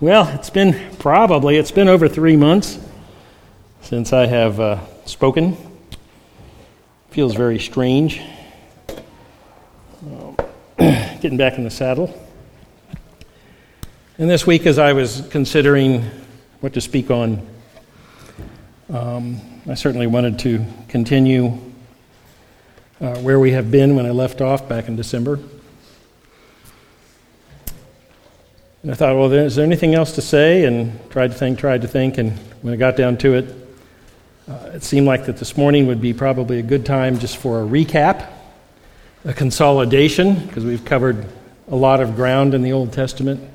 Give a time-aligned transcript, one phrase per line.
[0.00, 2.78] Well, it's been probably, it's been over three months
[3.80, 5.56] since I have uh, spoken.
[7.10, 8.20] Feels very strange.
[10.06, 10.36] Um,
[10.78, 12.14] getting back in the saddle.
[14.18, 16.08] And this week, as I was considering
[16.60, 17.44] what to speak on,
[18.90, 21.58] um, I certainly wanted to continue
[23.00, 25.40] uh, where we have been when I left off back in December.
[28.88, 30.64] And I thought, well, is there anything else to say?
[30.64, 32.32] And tried to think, tried to think, and
[32.62, 33.54] when I got down to it,
[34.48, 37.60] uh, it seemed like that this morning would be probably a good time just for
[37.60, 38.30] a recap,
[39.26, 41.26] a consolidation, because we've covered
[41.70, 43.46] a lot of ground in the Old Testament,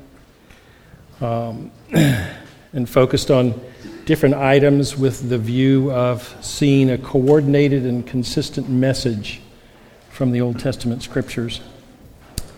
[1.20, 3.60] um, and focused on
[4.04, 9.40] different items with the view of seeing a coordinated and consistent message
[10.10, 11.60] from the Old Testament scriptures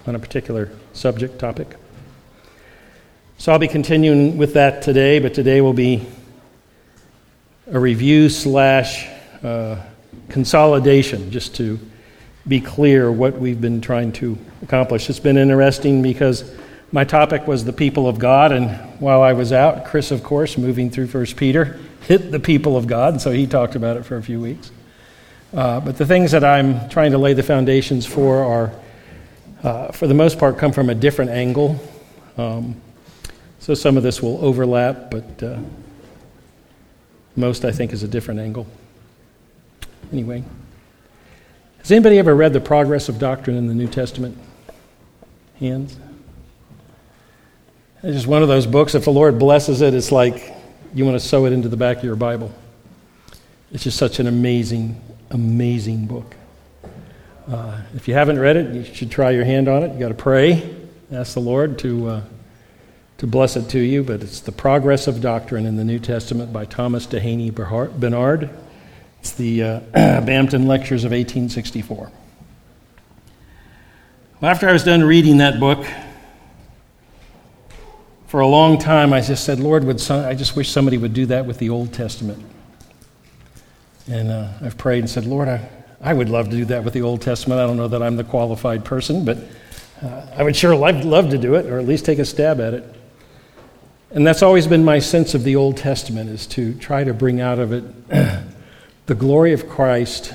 [0.06, 1.74] on a particular subject topic.
[3.38, 6.06] So I'll be continuing with that today, but today will be
[7.70, 9.06] a review slash
[9.43, 9.76] uh,
[10.30, 11.78] consolidation, just to
[12.48, 15.10] be clear what we've been trying to accomplish.
[15.10, 16.51] It's been interesting because
[16.93, 18.70] my topic was the people of God, and
[19.01, 21.78] while I was out, Chris, of course, moving through First Peter,
[22.09, 24.71] hit the people of God, and so he talked about it for a few weeks.
[25.52, 28.73] Uh, but the things that I'm trying to lay the foundations for are,
[29.62, 31.78] uh, for the most part, come from a different angle.
[32.38, 32.80] Um,
[33.66, 35.59] so some of this will overlap, but uh,
[37.34, 38.64] most, I think, is a different angle.
[40.12, 40.45] Anyway,
[41.78, 44.38] has anybody ever read The Progress of Doctrine in the New Testament?
[45.59, 45.98] Hands?
[48.04, 48.94] It's just one of those books.
[48.94, 50.54] If the Lord blesses it, it's like
[50.94, 52.52] you want to sew it into the back of your Bible.
[53.72, 56.37] It's just such an amazing, amazing book.
[57.50, 59.92] Uh, if you haven't read it, you should try your hand on it.
[59.92, 60.72] You got to pray,
[61.10, 62.22] ask the Lord to uh,
[63.18, 66.53] to bless it to you, but it's The Progress of Doctrine in the New Testament
[66.53, 68.50] by Thomas Dehany Bernard.
[69.20, 72.12] It's the uh, Bampton Lectures of 1864.
[74.38, 75.87] Well, after I was done reading that book,
[78.26, 81.15] for a long time I just said, Lord, would some, I just wish somebody would
[81.15, 82.44] do that with the Old Testament.
[84.10, 85.66] And uh, I've prayed and said, Lord, I,
[86.03, 87.62] I would love to do that with the Old Testament.
[87.62, 89.38] I don't know that I'm the qualified person, but
[90.03, 92.60] uh, I would sure love, love to do it, or at least take a stab
[92.60, 92.96] at it.
[94.16, 97.43] And that's always been my sense of the Old Testament is to try to bring
[97.43, 97.84] out of it
[99.06, 100.32] the glory of Christ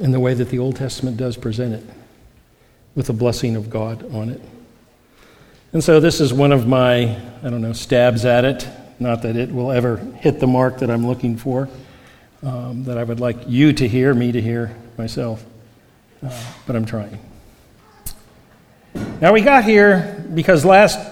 [0.00, 1.84] in the way that the Old Testament does present it,
[2.96, 4.40] with the blessing of God on it.
[5.72, 7.02] And so this is one of my,
[7.40, 8.68] I don't know, stabs at it.
[8.98, 11.68] Not that it will ever hit the mark that I'm looking for,
[12.42, 15.44] um, that I would like you to hear, me to hear myself.
[16.20, 16.36] Uh,
[16.66, 17.20] but I'm trying.
[19.20, 21.11] Now we got here because last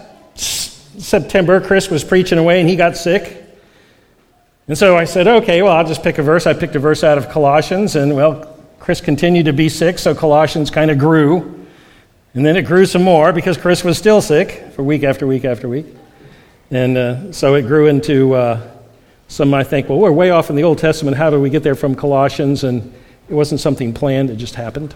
[0.98, 3.44] September, Chris was preaching away and he got sick.
[4.68, 6.46] And so I said, okay, well, I'll just pick a verse.
[6.46, 10.14] I picked a verse out of Colossians, and well, Chris continued to be sick, so
[10.14, 11.66] Colossians kind of grew.
[12.34, 15.44] And then it grew some more because Chris was still sick for week after week
[15.44, 15.86] after week.
[16.70, 18.70] And uh, so it grew into uh,
[19.26, 21.16] some I think, well, we're way off in the Old Testament.
[21.16, 22.62] How do we get there from Colossians?
[22.62, 22.94] And
[23.28, 24.94] it wasn't something planned, it just happened.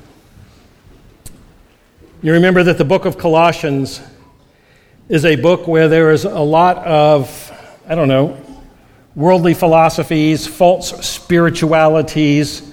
[2.23, 4.01] You remember that the book of Colossians
[5.09, 7.53] is a book where there is a lot of,
[7.87, 8.39] I don't know,
[9.15, 12.71] worldly philosophies, false spiritualities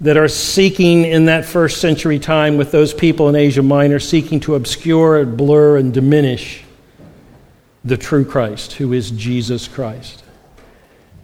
[0.00, 4.40] that are seeking in that first century time with those people in Asia Minor, seeking
[4.40, 6.64] to obscure and blur and diminish
[7.84, 10.24] the true Christ, who is Jesus Christ.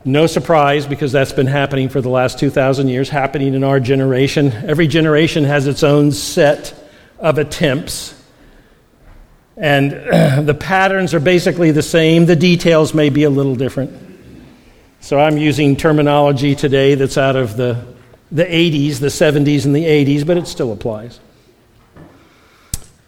[0.05, 4.53] No surprise, because that's been happening for the last 2,000 years, happening in our generation.
[4.53, 6.75] Every generation has its own set
[7.19, 8.22] of attempts
[9.57, 9.91] and
[10.49, 13.93] the patterns are basically the same, the details may be a little different.
[15.01, 17.85] So I'm using terminology today that's out of the,
[18.31, 21.19] the 80s, the 70s, and the 80s, but it still applies.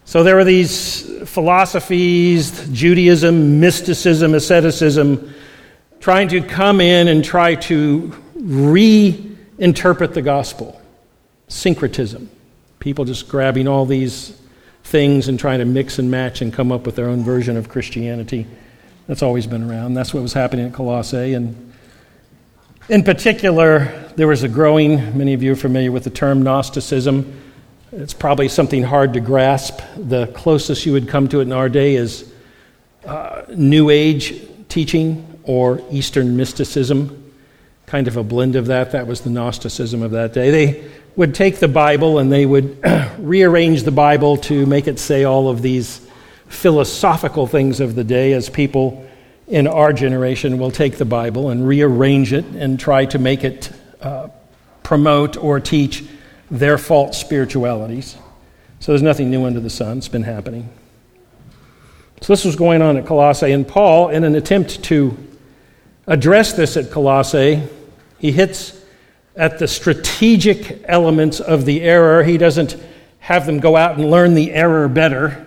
[0.05, 5.35] So there were these philosophies, Judaism, mysticism, asceticism,
[6.01, 10.81] trying to come in and try to reinterpret the gospel.
[11.49, 12.29] Syncretism.
[12.81, 14.39] People just grabbing all these
[14.85, 17.69] things and trying to mix and match and come up with their own version of
[17.69, 18.47] Christianity.
[19.09, 19.95] That's always been around.
[19.95, 21.35] That's what was happening at Colossae.
[21.35, 21.73] And
[22.89, 23.87] in particular,
[24.17, 27.41] there was a growing, many of you are familiar with the term Gnosticism.
[27.93, 29.81] It's probably something hard to grasp.
[29.97, 32.31] The closest you would come to it in our day is
[33.07, 34.35] uh, New Age
[34.69, 37.33] teaching or Eastern mysticism,
[37.87, 38.93] kind of a blend of that.
[38.93, 40.51] That was the Gnosticism of that day.
[40.51, 42.79] They would take the Bible and they would
[43.19, 46.01] rearrange the Bible to make it say all of these
[46.49, 49.09] philosophical things of the day as people
[49.47, 53.71] in our generation will take the Bible and rearrange it and try to make it
[54.01, 54.29] uh,
[54.83, 56.05] promote or teach
[56.51, 58.17] their false spiritualities.
[58.81, 60.69] So there's nothing new under the sun, it's been happening.
[62.21, 65.17] So this was going on at Colossae, and Paul, in an attempt to
[66.07, 67.63] address this at Colossae,
[68.19, 68.81] he hits
[69.37, 72.23] at the strategic elements of the error.
[72.23, 72.77] He doesn't
[73.21, 75.47] have them go out and learn the error better.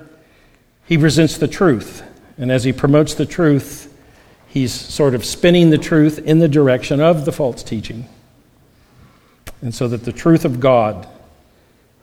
[0.85, 2.03] He presents the truth.
[2.37, 3.93] And as he promotes the truth,
[4.47, 8.07] he's sort of spinning the truth in the direction of the false teaching.
[9.61, 11.07] And so that the truth of God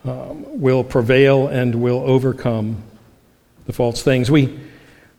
[0.04, 2.82] um, will prevail and will overcome
[3.66, 4.30] the false things.
[4.30, 4.58] We,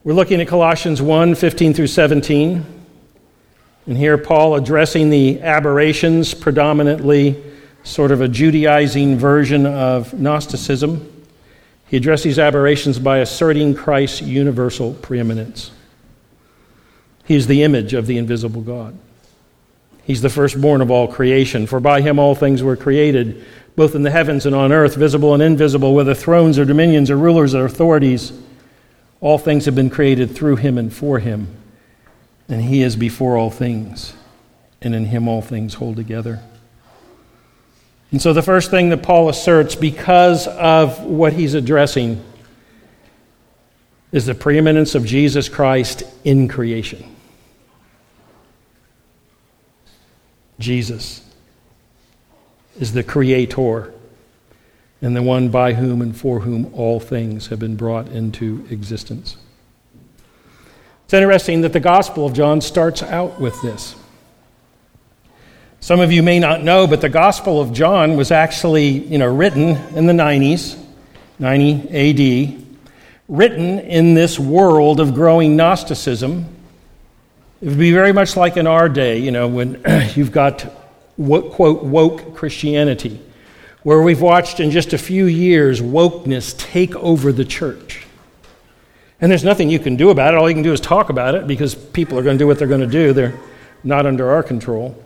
[0.03, 2.65] we're looking at Colossians 1 15 through 17.
[3.87, 7.41] And here, Paul addressing the aberrations, predominantly
[7.83, 11.11] sort of a Judaizing version of Gnosticism.
[11.87, 15.71] He addressed these aberrations by asserting Christ's universal preeminence.
[17.25, 18.97] He is the image of the invisible God.
[20.03, 23.45] He's the firstborn of all creation, for by him all things were created,
[23.75, 27.17] both in the heavens and on earth, visible and invisible, whether thrones or dominions or
[27.17, 28.33] rulers or authorities.
[29.21, 31.47] All things have been created through him and for him
[32.47, 34.13] and he is before all things,
[34.81, 36.41] and in him all things hold together.
[38.11, 42.23] And so, the first thing that Paul asserts, because of what he's addressing,
[44.11, 47.15] is the preeminence of Jesus Christ in creation.
[50.59, 51.21] Jesus
[52.79, 53.93] is the creator
[55.01, 59.37] and the one by whom and for whom all things have been brought into existence.
[61.05, 63.95] It's interesting that the Gospel of John starts out with this.
[65.79, 69.31] Some of you may not know, but the Gospel of John was actually you know,
[69.31, 70.83] written in the 90s,
[71.37, 72.65] 90 AD,
[73.27, 76.43] written in this world of growing Gnosticism.
[77.61, 79.83] It would be very much like in our day, you know, when
[80.15, 80.65] you've got,
[81.17, 83.21] quote, woke Christianity,
[83.83, 88.04] where we've watched in just a few years wokeness take over the church.
[89.21, 90.37] And there's nothing you can do about it.
[90.37, 92.59] All you can do is talk about it because people are going to do what
[92.59, 93.13] they're going to do.
[93.13, 93.39] They're
[93.83, 95.01] not under our control.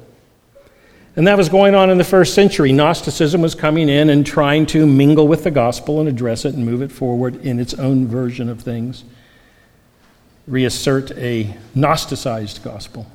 [1.16, 2.72] And that was going on in the first century.
[2.72, 6.66] Gnosticism was coming in and trying to mingle with the gospel and address it and
[6.66, 9.04] move it forward in its own version of things,
[10.48, 13.06] reassert a Gnosticized gospel.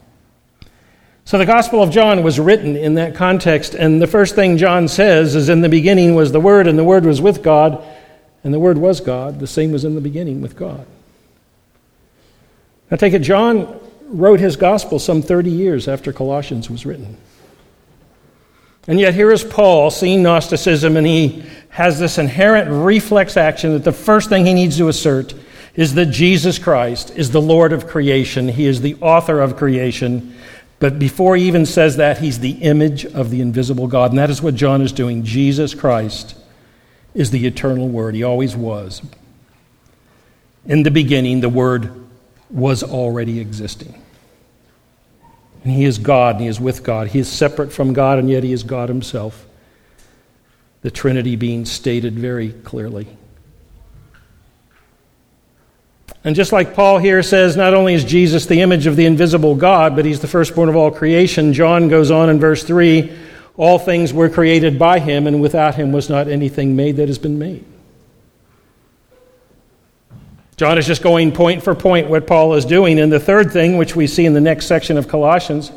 [1.26, 4.88] So the Gospel of John was written in that context, and the first thing John
[4.88, 7.82] says is In the beginning was the Word, and the Word was with God,
[8.44, 9.40] and the Word was God.
[9.40, 10.86] The same was in the beginning with God.
[12.90, 17.16] Now, take it, John wrote his gospel some 30 years after Colossians was written.
[18.86, 23.82] And yet, here is Paul seeing Gnosticism, and he has this inherent reflex action that
[23.82, 25.34] the first thing he needs to assert
[25.74, 28.46] is that Jesus Christ is the Lord of creation.
[28.46, 30.36] He is the author of creation.
[30.78, 34.10] But before he even says that, he's the image of the invisible God.
[34.10, 35.24] And that is what John is doing.
[35.24, 36.36] Jesus Christ
[37.14, 38.14] is the eternal Word.
[38.14, 39.00] He always was.
[40.66, 42.04] In the beginning, the Word
[42.50, 43.94] was already existing.
[45.62, 47.08] And He is God, and He is with God.
[47.08, 49.46] He is separate from God, and yet He is God Himself.
[50.82, 53.06] The Trinity being stated very clearly.
[56.24, 59.54] And just like Paul here says, not only is Jesus the image of the invisible
[59.54, 63.12] God, but he's the firstborn of all creation, John goes on in verse 3
[63.56, 67.18] all things were created by him, and without him was not anything made that has
[67.18, 67.64] been made.
[70.56, 73.00] John is just going point for point what Paul is doing.
[73.00, 75.72] And the third thing, which we see in the next section of Colossians,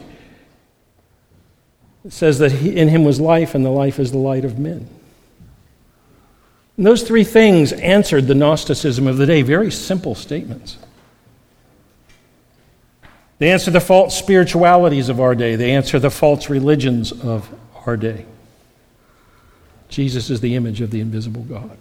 [2.09, 4.87] says that he, in him was life, and the life is the light of men.
[6.77, 9.41] And those three things answered the Gnosticism of the day.
[9.41, 10.77] Very simple statements.
[13.39, 15.55] They answer the false spiritualities of our day.
[15.55, 17.49] They answer the false religions of
[17.87, 18.25] our day.
[19.89, 21.77] Jesus is the image of the invisible God.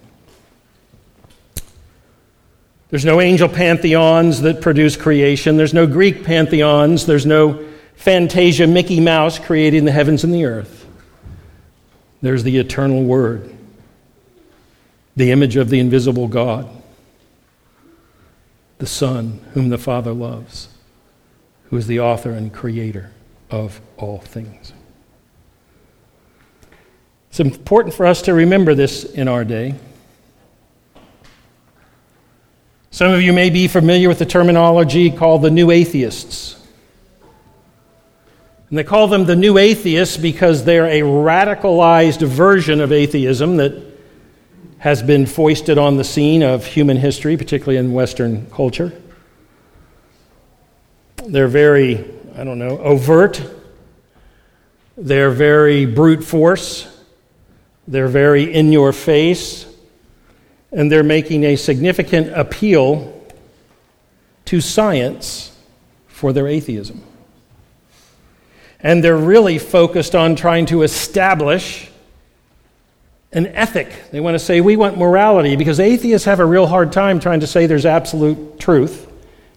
[2.89, 5.57] There's no angel pantheons that produce creation.
[5.57, 7.05] There's no Greek pantheons.
[7.05, 10.87] There's no Fantasia Mickey Mouse creating the heavens and the earth.
[12.23, 13.55] There's the eternal Word,
[15.17, 16.69] the image of the invisible God,
[18.79, 20.69] the Son, whom the Father loves,
[21.71, 23.11] who is the author and creator
[23.51, 24.73] of all things.
[27.37, 29.75] It's important for us to remember this in our day.
[32.91, 36.59] Some of you may be familiar with the terminology called the New Atheists.
[38.71, 43.85] And they call them the New Atheists because they're a radicalized version of atheism that
[44.79, 48.99] has been foisted on the scene of human history, particularly in Western culture.
[51.27, 52.03] They're very,
[52.35, 53.43] I don't know, overt.
[54.97, 56.95] They're very brute force.
[57.89, 59.67] They're very in your face.
[60.73, 63.13] And they're making a significant appeal
[64.47, 65.57] to science
[66.09, 67.03] for their atheism.
[68.81, 71.89] And they're really focused on trying to establish
[73.33, 73.91] an ethic.
[74.11, 77.41] They want to say, we want morality, because atheists have a real hard time trying
[77.41, 79.11] to say there's absolute truth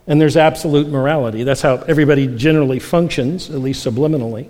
[0.08, 1.44] and there's absolute morality.
[1.44, 4.50] That's how everybody generally functions, at least subliminally.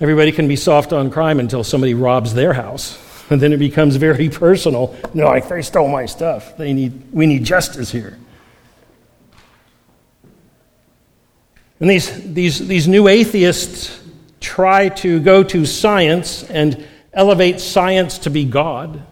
[0.00, 3.04] Everybody can be soft on crime until somebody robs their house.
[3.30, 4.96] And then it becomes very personal.
[5.12, 6.56] No, like they stole my stuff.
[6.56, 8.16] They need, we need justice here.
[11.78, 14.00] And these, these, these new atheists
[14.40, 19.02] try to go to science and elevate science to be God,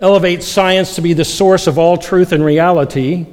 [0.00, 3.26] elevate science to be the source of all truth and reality,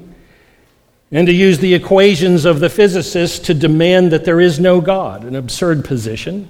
[1.12, 5.24] and to use the equations of the physicists to demand that there is no God,
[5.24, 6.48] an absurd position.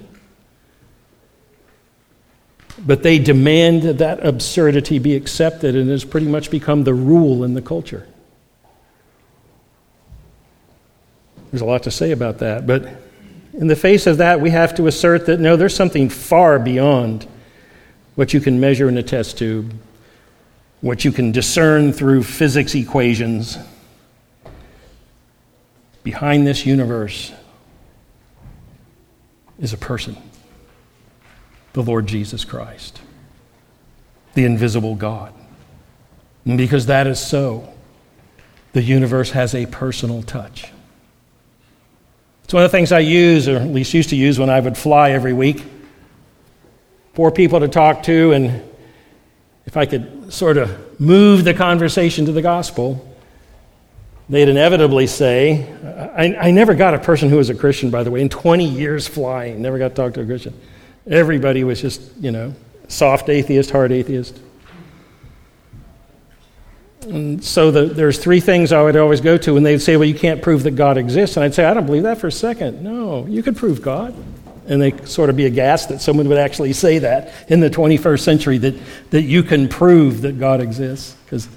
[2.78, 7.44] But they demand that, absurdity be accepted, and it has pretty much become the rule
[7.44, 8.06] in the culture.
[11.50, 12.86] There's a lot to say about that, but
[13.54, 17.26] in the face of that, we have to assert that no, there's something far beyond
[18.14, 19.72] what you can measure in a test tube,
[20.80, 23.58] what you can discern through physics equations.
[26.02, 27.32] Behind this universe
[29.58, 30.16] is a person,
[31.74, 33.00] the Lord Jesus Christ,
[34.34, 35.34] the invisible God.
[36.46, 37.72] And because that is so,
[38.72, 40.72] the universe has a personal touch.
[42.44, 44.58] It's one of the things I use, or at least used to use when I
[44.58, 45.64] would fly every week.
[47.14, 48.62] Four people to talk to, and
[49.66, 53.06] if I could sort of move the conversation to the gospel,
[54.30, 55.66] they'd inevitably say,
[56.16, 58.64] I, I, never got a person who was a Christian, by the way, in 20
[58.64, 60.58] years flying, never got to talk to a Christian.
[61.08, 62.54] Everybody was just, you know,
[62.86, 64.38] soft atheist, hard atheist.
[67.02, 70.06] And so the, there's three things I would always go to, and they'd say, Well,
[70.06, 71.36] you can't prove that God exists.
[71.36, 72.82] And I'd say, I don't believe that for a second.
[72.82, 74.14] No, you could prove God.
[74.68, 78.20] And they sort of be aghast that someone would actually say that in the 21st
[78.20, 78.74] century that,
[79.10, 81.16] that you can prove that God exists.
[81.24, 81.48] Because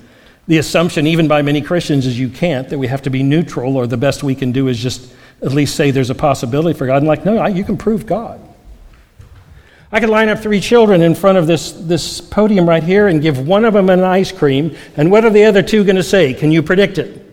[0.48, 3.78] the assumption, even by many Christians, is you can't, that we have to be neutral,
[3.78, 6.86] or the best we can do is just at least say there's a possibility for
[6.86, 6.98] God.
[6.98, 8.42] And like, no, you can prove God.
[9.92, 13.22] I could line up three children in front of this, this podium right here and
[13.22, 16.04] give one of them an ice cream, and what are the other two going to
[16.04, 16.34] say?
[16.34, 17.24] Can you predict it?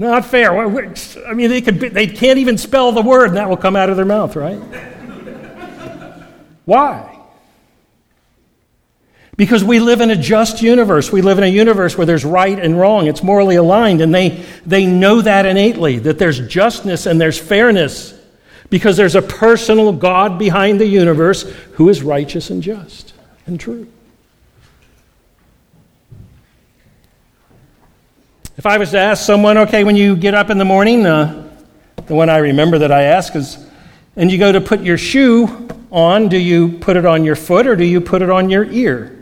[0.00, 0.58] Not fair.
[0.58, 3.76] I mean, they, could be, they can't even spell the word, and that will come
[3.76, 4.56] out of their mouth, right?
[6.64, 7.19] Why?
[9.40, 11.10] Because we live in a just universe.
[11.10, 13.06] We live in a universe where there's right and wrong.
[13.06, 18.12] It's morally aligned, and they, they know that innately, that there's justness and there's fairness
[18.68, 23.14] because there's a personal God behind the universe who is righteous and just
[23.46, 23.90] and true.
[28.58, 31.48] If I was to ask someone, okay, when you get up in the morning, uh,
[32.04, 33.56] the one I remember that I ask is,
[34.16, 37.66] and you go to put your shoe on, do you put it on your foot
[37.66, 39.16] or do you put it on your ear?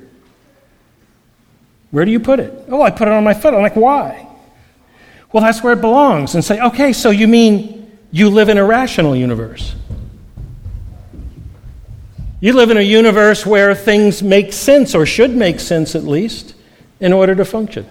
[1.90, 2.66] Where do you put it?
[2.68, 3.54] Oh, I put it on my foot.
[3.54, 4.26] I'm like, why?
[5.32, 6.34] Well, that's where it belongs.
[6.34, 9.74] And say, okay, so you mean you live in a rational universe.
[12.40, 16.54] You live in a universe where things make sense, or should make sense at least,
[17.00, 17.86] in order to function.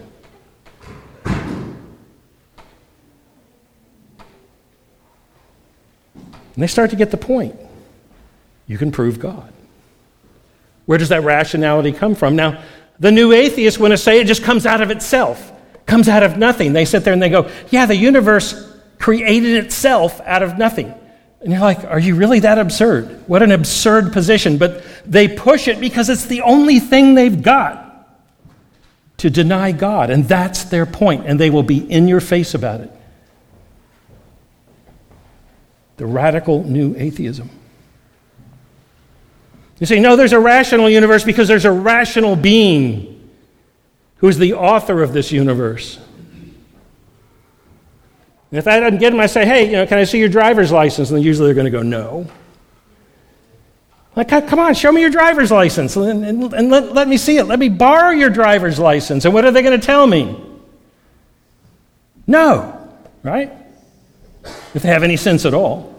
[6.54, 7.54] And they start to get the point.
[8.66, 9.52] You can prove God.
[10.86, 12.34] Where does that rationality come from?
[12.34, 12.62] Now,
[13.00, 15.52] the new atheists want to say it just comes out of itself,
[15.86, 16.72] comes out of nothing.
[16.72, 20.92] They sit there and they go, Yeah, the universe created itself out of nothing.
[21.40, 23.22] And you're like, are you really that absurd?
[23.28, 24.58] What an absurd position.
[24.58, 27.84] But they push it because it's the only thing they've got
[29.18, 30.10] to deny God.
[30.10, 32.90] And that's their point, and they will be in your face about it.
[35.96, 37.50] The radical new atheism.
[39.80, 43.30] You say, no, there's a rational universe because there's a rational being
[44.16, 45.98] who is the author of this universe.
[48.50, 50.28] And if I doesn't get them, I say, hey, you know, can I see your
[50.28, 51.10] driver's license?
[51.10, 52.26] And usually they're going to go, no.
[54.16, 57.36] Like, come on, show me your driver's license and, and, and let, let me see
[57.36, 57.44] it.
[57.44, 59.24] Let me borrow your driver's license.
[59.24, 60.44] And what are they going to tell me?
[62.26, 62.90] No,
[63.22, 63.52] right?
[64.74, 65.94] If they have any sense at all.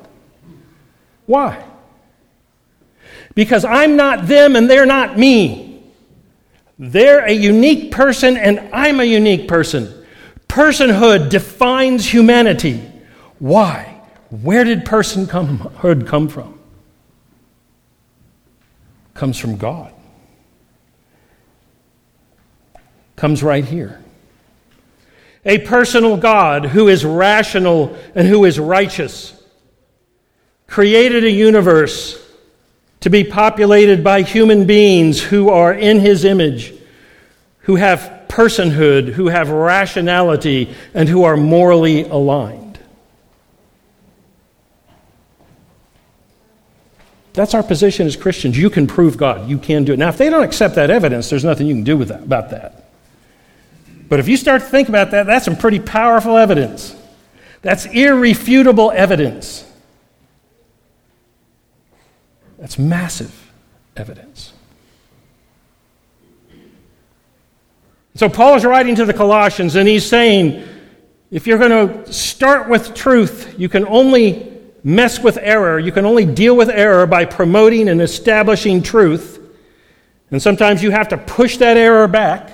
[1.27, 1.63] Why?
[3.39, 5.81] Because I'm not them and they're not me.
[6.77, 10.05] They're a unique person and I'm a unique person.
[10.50, 12.84] Personhood defines humanity.
[13.38, 14.01] Why?
[14.29, 16.60] Where did personhood come from?
[19.13, 19.93] Comes from God.
[23.15, 24.03] Comes right here.
[25.46, 29.41] A personal God who is rational and who is righteous
[30.67, 32.25] created a universe
[33.01, 36.73] to be populated by human beings who are in his image,
[37.59, 42.79] who have personhood, who have rationality, and who are morally aligned.
[47.33, 48.57] That's our position as Christians.
[48.57, 49.49] You can prove God.
[49.49, 49.99] You can do it.
[49.99, 52.49] Now, if they don't accept that evidence, there's nothing you can do with that, about
[52.49, 52.89] that.
[54.09, 56.95] But if you start to think about that, that's some pretty powerful evidence.
[57.61, 59.68] That's irrefutable evidence.
[62.59, 63.51] That's massive
[63.95, 64.53] evidence.
[68.15, 70.67] So Paul is writing to the Colossians and he's saying
[71.31, 74.51] if you're going to start with truth, you can only
[74.83, 75.79] mess with error.
[75.79, 79.39] You can only deal with error by promoting and establishing truth.
[80.31, 82.51] And sometimes you have to push that error back.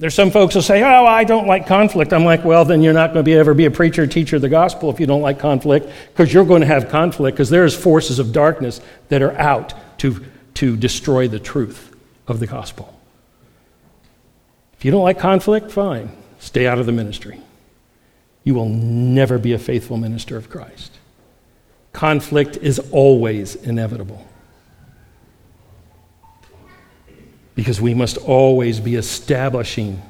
[0.00, 2.14] There's some folks who say, Oh, I don't like conflict.
[2.14, 4.42] I'm like, Well, then you're not going to be ever be a preacher, teacher of
[4.42, 7.76] the gospel if you don't like conflict, because you're going to have conflict, because there's
[7.76, 8.80] forces of darkness
[9.10, 11.94] that are out to, to destroy the truth
[12.26, 12.98] of the gospel.
[14.78, 16.10] If you don't like conflict, fine.
[16.38, 17.38] Stay out of the ministry.
[18.42, 20.92] You will never be a faithful minister of Christ.
[21.92, 24.26] Conflict is always inevitable.
[27.60, 30.00] Because we must always be establishing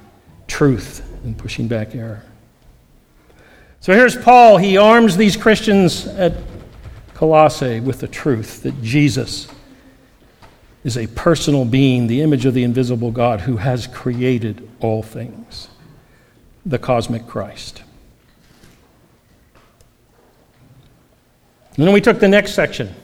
[0.47, 2.23] truth and pushing back error.
[3.81, 4.59] So here's Paul.
[4.59, 6.35] He arms these Christians at
[7.15, 9.49] Colossae with the truth that Jesus
[10.85, 15.67] is a personal being, the image of the invisible God who has created all things,
[16.65, 17.83] the cosmic Christ.
[21.77, 22.95] And then we took the next section.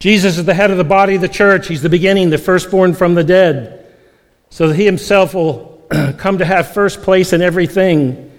[0.00, 1.68] Jesus is the head of the body of the church.
[1.68, 3.86] He's the beginning, the firstborn from the dead,
[4.48, 5.84] so that he himself will
[6.16, 8.32] come to have first place in everything.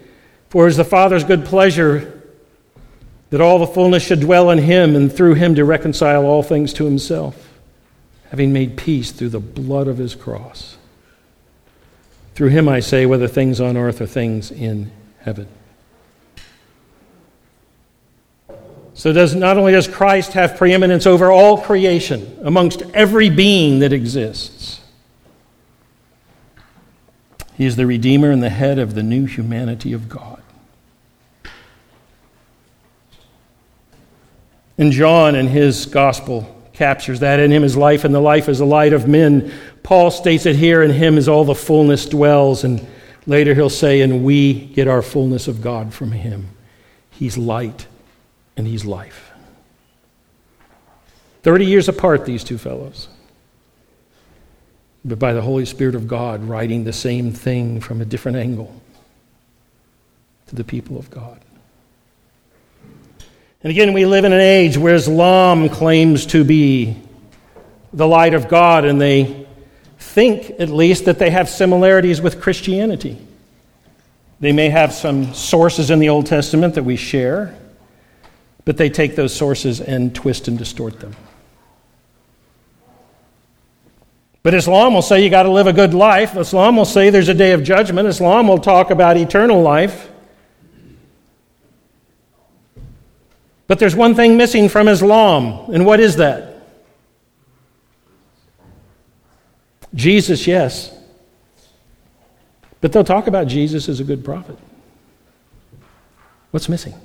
[0.49, 2.21] For it is the Father's good pleasure
[3.29, 6.73] that all the fullness should dwell in him, and through him to reconcile all things
[6.73, 7.59] to himself,
[8.29, 10.77] having made peace through the blood of his cross.
[12.33, 15.47] Through him, I say, whether things on earth or things in heaven.
[19.01, 23.91] So does not only does Christ have preeminence over all creation, amongst every being that
[23.91, 24.79] exists.
[27.55, 30.43] He is the Redeemer and the head of the new humanity of God.
[34.77, 37.39] And John, in his gospel, captures that.
[37.39, 39.51] In him is life, and the life is the light of men.
[39.81, 42.63] Paul states it here in him is all the fullness dwells.
[42.63, 42.85] And
[43.25, 46.49] later he'll say, and we get our fullness of God from him.
[47.09, 47.87] He's light
[48.61, 49.31] and he's life.
[51.41, 53.07] 30 years apart, these two fellows.
[55.03, 58.79] But by the Holy Spirit of God, writing the same thing from a different angle
[60.45, 61.41] to the people of God.
[63.63, 66.95] And again, we live in an age where Islam claims to be
[67.93, 69.47] the light of God, and they
[69.97, 73.17] think, at least, that they have similarities with Christianity.
[74.39, 77.57] They may have some sources in the Old Testament that we share,
[78.65, 81.15] but they take those sources and twist and distort them.
[84.43, 86.35] But Islam will say you got to live a good life.
[86.35, 88.07] Islam will say there's a day of judgment.
[88.07, 90.09] Islam will talk about eternal life.
[93.67, 96.61] But there's one thing missing from Islam, and what is that?
[99.93, 100.93] Jesus, yes.
[102.81, 104.57] But they'll talk about Jesus as a good prophet.
[106.49, 106.95] What's missing?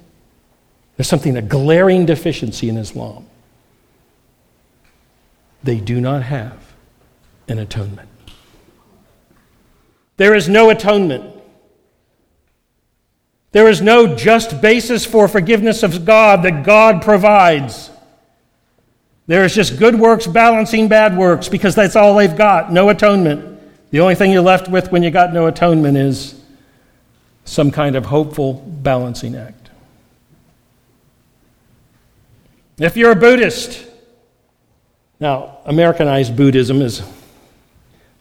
[0.96, 3.26] There's something, a glaring deficiency in Islam.
[5.62, 6.74] They do not have
[7.48, 8.08] an atonement.
[10.16, 11.34] There is no atonement.
[13.52, 17.90] There is no just basis for forgiveness of God that God provides.
[19.26, 22.72] There is just good works balancing bad works because that's all they've got.
[22.72, 23.58] No atonement.
[23.90, 26.40] The only thing you're left with when you got no atonement is
[27.44, 29.65] some kind of hopeful balancing act.
[32.78, 33.86] If you're a Buddhist,
[35.18, 37.02] now, Americanized Buddhism is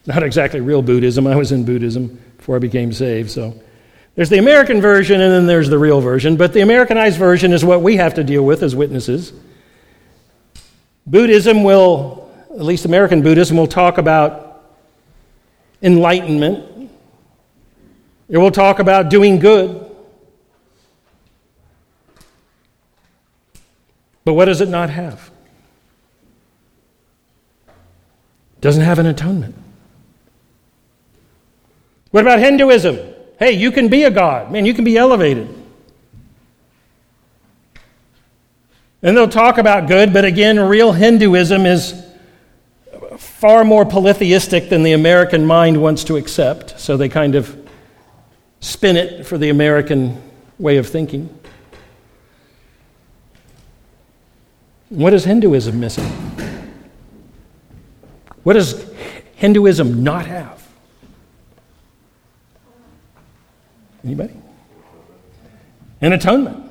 [0.06, 1.28] not exactly real Buddhism.
[1.28, 3.54] I was in Buddhism before I became saved, so
[4.16, 7.66] There's the American version and then there's the real version, but the Americanized version is
[7.66, 9.34] what we have to deal with as witnesses.
[11.06, 14.74] Buddhism will, at least American Buddhism, will talk about
[15.82, 16.90] enlightenment.
[18.30, 19.85] It will talk about doing good.
[24.26, 25.32] But what does it not have?
[27.68, 29.56] It doesn't have an atonement.
[32.12, 32.98] What about Hinduism?
[33.38, 34.52] Hey, you can be a god.
[34.52, 35.48] Man, you can be elevated.
[39.02, 42.02] And they'll talk about good, but again, real Hinduism is
[43.18, 46.80] far more polytheistic than the American mind wants to accept.
[46.80, 47.56] So they kind of
[48.62, 50.24] spin it for the American
[50.58, 51.30] way of thinking.
[54.90, 56.06] What is Hinduism missing?
[58.44, 58.86] What does
[59.36, 60.66] Hinduism not have?
[64.04, 64.34] Anybody?
[66.02, 66.70] An atonement.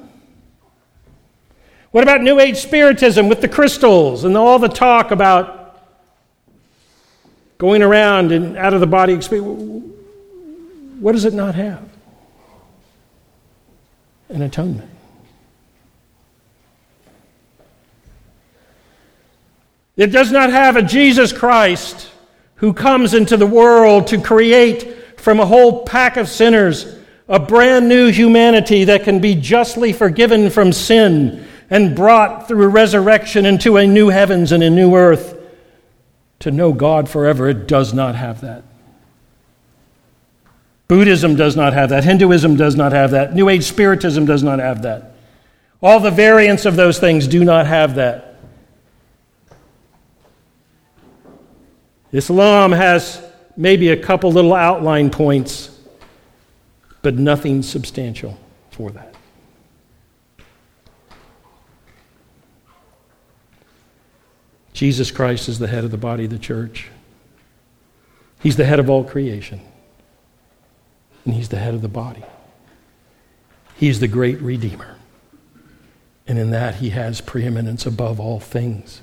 [1.91, 5.81] What about New Age Spiritism with the crystals and all the talk about
[7.59, 9.85] going around and out of the body experience?
[11.01, 11.89] What does it not have?
[14.29, 14.94] An atonement.
[19.97, 22.11] It does not have a Jesus Christ
[22.57, 26.97] who comes into the world to create from a whole pack of sinners
[27.29, 33.47] a brand new humanity that can be justly forgiven from sin and brought through resurrection
[33.47, 35.41] into a new heavens and a new earth
[36.41, 37.49] to know God forever.
[37.49, 38.65] It does not have that.
[40.89, 42.05] Buddhism does not have that.
[42.05, 43.35] Hinduism does not have that.
[43.35, 45.15] New Age Spiritism does not have that.
[45.83, 48.34] All the variants of those things do not have that.
[52.15, 53.21] Islam has
[53.57, 55.77] maybe a couple little outline points
[57.03, 58.39] but nothing substantial
[58.71, 59.15] for that.
[64.73, 66.89] Jesus Christ is the head of the body of the church.
[68.41, 69.61] He's the head of all creation.
[71.25, 72.25] And he's the head of the body.
[73.77, 74.97] He's the great Redeemer.
[76.27, 79.03] And in that, he has preeminence above all things.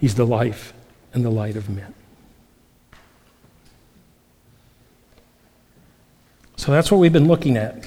[0.00, 0.72] He's the life
[1.12, 1.94] and the light of men.
[6.56, 7.86] So that's what we've been looking at.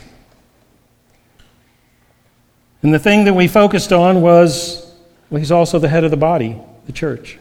[2.84, 4.84] And the thing that we focused on was
[5.30, 7.40] well, he's also the head of the body, the church.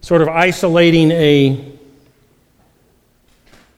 [0.00, 1.72] Sort of isolating a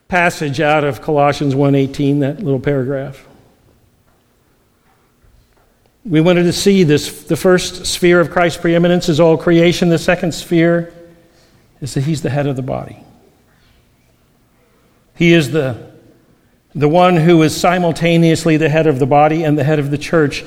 [0.06, 3.26] passage out of Colossians 1:18, that little paragraph.
[6.04, 9.98] We wanted to see this the first sphere of Christ's preeminence is all creation, the
[9.98, 10.92] second sphere
[11.80, 12.98] is that he's the head of the body.
[15.16, 15.92] He is the,
[16.74, 19.98] the one who is simultaneously the head of the body and the head of the
[19.98, 20.44] church.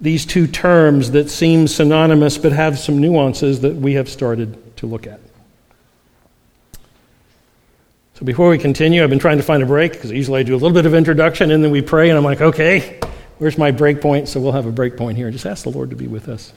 [0.00, 4.86] These two terms that seem synonymous but have some nuances that we have started to
[4.86, 5.20] look at.
[8.14, 10.54] So before we continue, I've been trying to find a break because usually I do
[10.54, 13.00] a little bit of introduction and then we pray, and I'm like, okay,
[13.38, 14.28] where's my break point?
[14.28, 15.30] So we'll have a break point here.
[15.30, 16.52] Just ask the Lord to be with us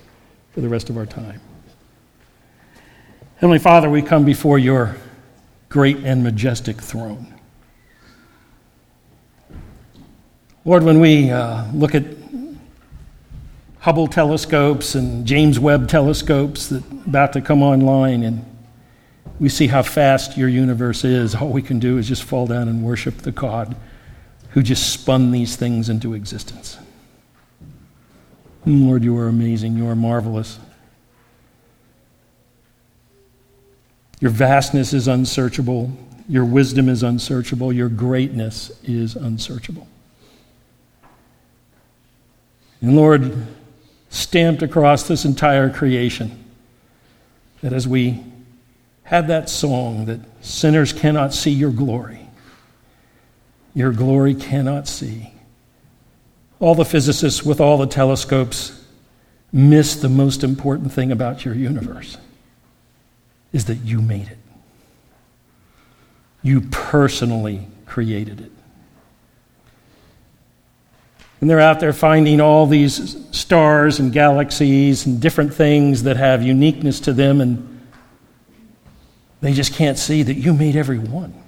[0.52, 1.42] for the rest of our time.
[3.38, 4.98] Heavenly Father, we come before your
[5.70, 7.34] great and majestic throne.
[10.66, 12.04] Lord, when we uh, look at
[13.80, 18.44] Hubble telescopes and James Webb telescopes that about to come online and
[19.40, 22.68] we see how fast your universe is, all we can do is just fall down
[22.68, 23.76] and worship the God
[24.52, 26.78] who just spun these things into existence.
[28.66, 29.78] Lord, you are amazing.
[29.78, 30.60] You are marvelous.
[34.20, 35.92] Your vastness is unsearchable.
[36.28, 37.72] Your wisdom is unsearchable.
[37.72, 39.88] Your greatness is unsearchable.
[42.82, 43.48] And Lord,
[44.10, 46.44] stamped across this entire creation,
[47.62, 48.24] that as we
[49.04, 52.27] have that song that sinners cannot see your glory,
[53.78, 55.32] your glory cannot see.
[56.60, 58.84] All the physicists with all the telescopes
[59.54, 62.18] miss the most important thing about your universe
[63.54, 64.40] is that you made it.
[66.42, 68.52] You personally created it.
[71.40, 76.42] And they're out there finding all these stars and galaxies and different things that have
[76.42, 77.80] uniqueness to them, and
[79.42, 81.44] they just can't see that you made every one.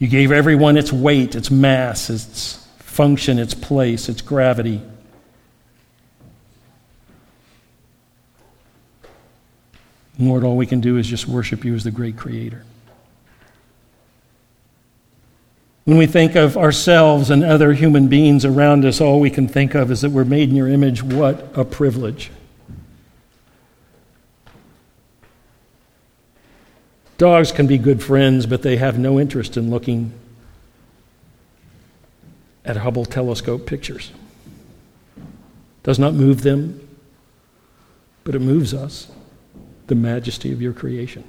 [0.00, 4.80] You gave every one its weight, its mass, its function, its place, its gravity.
[10.18, 12.64] Lord, all we can do is just worship you as the great creator.
[15.84, 19.74] When we think of ourselves and other human beings around us, all we can think
[19.74, 21.02] of is that we're made in your image.
[21.02, 22.30] What a privilege.
[27.20, 30.14] Dogs can be good friends, but they have no interest in looking
[32.64, 34.10] at Hubble telescope pictures.
[35.82, 36.80] Does not move them,
[38.24, 39.12] but it moves us.
[39.88, 41.24] The majesty of your creation,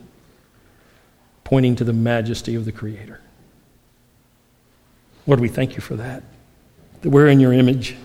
[1.44, 3.20] pointing to the majesty of the Creator.
[5.28, 6.24] Lord, we thank you for that,
[7.02, 7.98] that we're in your image.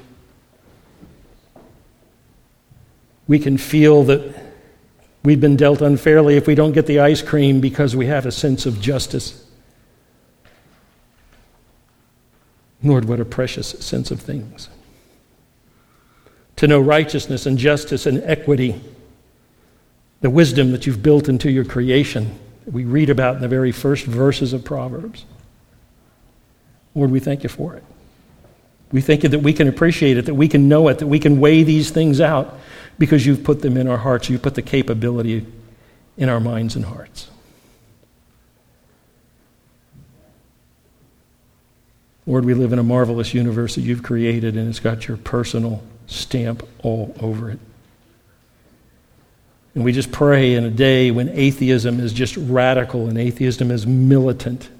[3.28, 4.45] We can feel that
[5.26, 8.30] we've been dealt unfairly if we don't get the ice cream because we have a
[8.30, 9.44] sense of justice.
[12.80, 14.68] Lord, what a precious sense of things.
[16.56, 18.80] To know righteousness and justice and equity,
[20.20, 23.72] the wisdom that you've built into your creation, that we read about in the very
[23.72, 25.24] first verses of Proverbs.
[26.94, 27.82] Lord, we thank you for it.
[28.92, 31.18] We thank you that we can appreciate it, that we can know it, that we
[31.18, 32.56] can weigh these things out
[32.98, 34.28] because you've put them in our hearts.
[34.28, 35.46] You've put the capability
[36.16, 37.28] in our minds and hearts.
[42.26, 45.82] Lord, we live in a marvelous universe that you've created, and it's got your personal
[46.06, 47.58] stamp all over it.
[49.74, 53.86] And we just pray in a day when atheism is just radical and atheism is
[53.86, 54.70] militant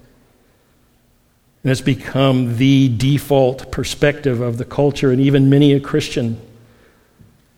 [1.67, 6.39] and it's become the default perspective of the culture, and even many a Christian.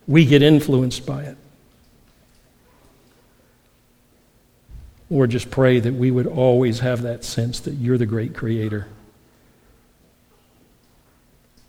[0.09, 1.37] We get influenced by it.
[5.11, 8.87] Or just pray that we would always have that sense that you're the great creator.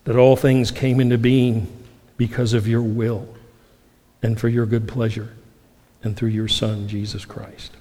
[0.05, 1.71] That all things came into being
[2.17, 3.29] because of your will
[4.23, 5.35] and for your good pleasure
[6.03, 7.73] and through your Son, Jesus Christ.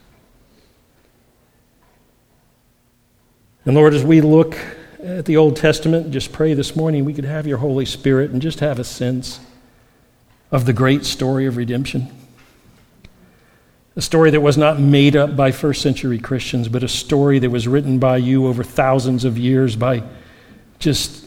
[3.63, 4.57] And Lord, as we look
[5.01, 8.41] at the Old Testament, just pray this morning we could have your Holy Spirit and
[8.41, 9.39] just have a sense
[10.51, 12.07] of the great story of redemption.
[13.95, 17.49] A story that was not made up by first century Christians, but a story that
[17.49, 20.03] was written by you over thousands of years by
[20.79, 21.25] just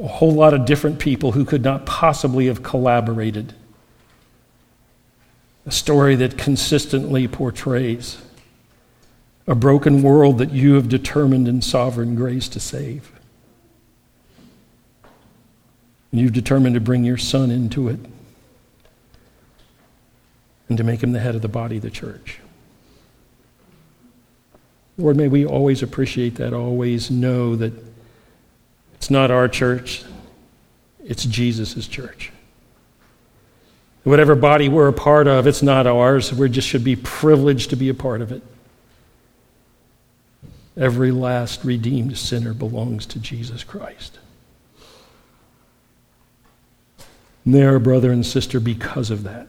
[0.00, 3.54] a whole lot of different people who could not possibly have collaborated.
[5.66, 8.18] A story that consistently portrays
[9.46, 13.10] a broken world that you have determined in sovereign grace to save.
[16.14, 17.98] And you've determined to bring your son into it
[20.68, 22.38] and to make him the head of the body of the church.
[24.96, 27.72] Lord, may we always appreciate that, always know that
[28.94, 30.04] it's not our church,
[31.04, 32.30] it's Jesus' church.
[34.04, 36.32] Whatever body we're a part of, it's not ours.
[36.32, 38.44] We just should be privileged to be a part of it.
[40.76, 44.20] Every last redeemed sinner belongs to Jesus Christ.
[47.44, 49.48] And they are brother and sister because of that.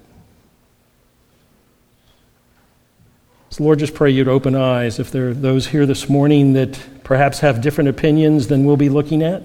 [3.50, 6.78] So, Lord, just pray you'd open eyes if there are those here this morning that
[7.06, 9.44] perhaps have different opinions than we'll be looking at.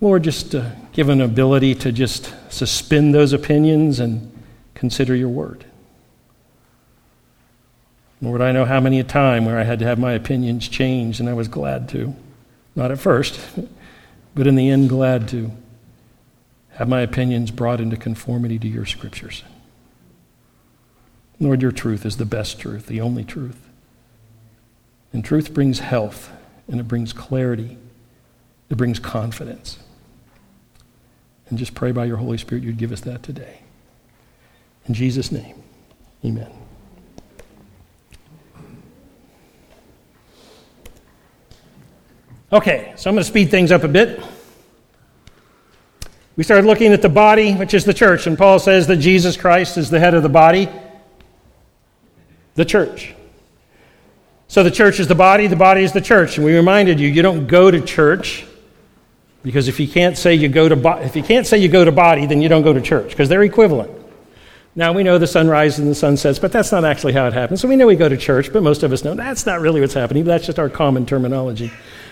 [0.00, 4.32] Lord, just uh, give an ability to just suspend those opinions and
[4.74, 5.64] consider your word.
[8.20, 11.20] Lord, I know how many a time where I had to have my opinions changed,
[11.20, 12.16] and I was glad to.
[12.74, 13.38] Not at first,
[14.34, 15.52] but in the end, glad to
[16.74, 19.44] have my opinions brought into conformity to your scriptures.
[21.38, 23.68] Lord, your truth is the best truth, the only truth.
[25.12, 26.30] And truth brings health,
[26.68, 27.76] and it brings clarity,
[28.70, 29.78] it brings confidence.
[31.48, 33.58] And just pray by your Holy Spirit you'd give us that today.
[34.86, 35.62] In Jesus' name,
[36.24, 36.50] amen.
[42.52, 44.22] Okay, so I'm going to speed things up a bit.
[46.42, 49.36] We started looking at the body, which is the church, and Paul says that Jesus
[49.36, 50.68] Christ is the head of the body,
[52.56, 53.14] the church.
[54.48, 56.38] So the church is the body, the body is the church.
[56.38, 58.44] And we reminded you, you don't go to church
[59.44, 61.84] because if you can't say you go to bo- if you can't say you go
[61.84, 63.92] to body, then you don't go to church because they're equivalent.
[64.74, 67.28] Now we know the sun rises and the sun sets, but that's not actually how
[67.28, 67.60] it happens.
[67.60, 69.80] So we know we go to church, but most of us know that's not really
[69.80, 70.24] what's happening.
[70.24, 71.70] That's just our common terminology.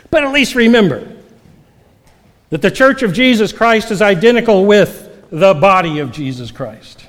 [0.09, 1.17] But at least remember
[2.51, 7.07] that the church of Jesus Christ is identical with the body of Jesus Christ.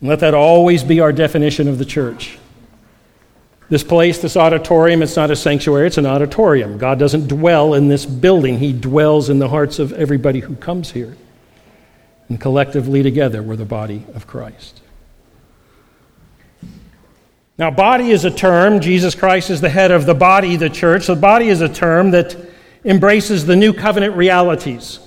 [0.00, 2.38] And let that always be our definition of the church.
[3.70, 6.76] This place, this auditorium, it's not a sanctuary, it's an auditorium.
[6.76, 10.90] God doesn't dwell in this building, He dwells in the hearts of everybody who comes
[10.90, 11.16] here.
[12.28, 14.80] and collectively together we're the body of Christ.
[17.56, 18.80] Now, body is a term.
[18.80, 21.04] Jesus Christ is the head of the body, the church.
[21.04, 22.36] So the body is a term that
[22.84, 25.00] embraces the new covenant realities.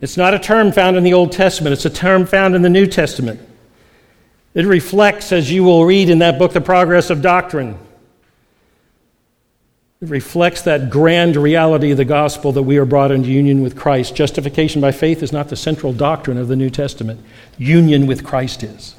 [0.00, 2.68] It's not a term found in the Old Testament, it's a term found in the
[2.68, 3.40] New Testament.
[4.54, 7.78] It reflects, as you will read in that book, The Progress of Doctrine.
[10.00, 13.76] It reflects that grand reality of the gospel that we are brought into union with
[13.76, 14.14] Christ.
[14.14, 17.20] Justification by faith is not the central doctrine of the New Testament,
[17.56, 18.94] union with Christ is.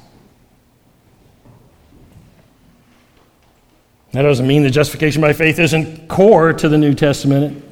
[4.12, 7.64] That doesn't mean that justification by faith isn't core to the New Testament,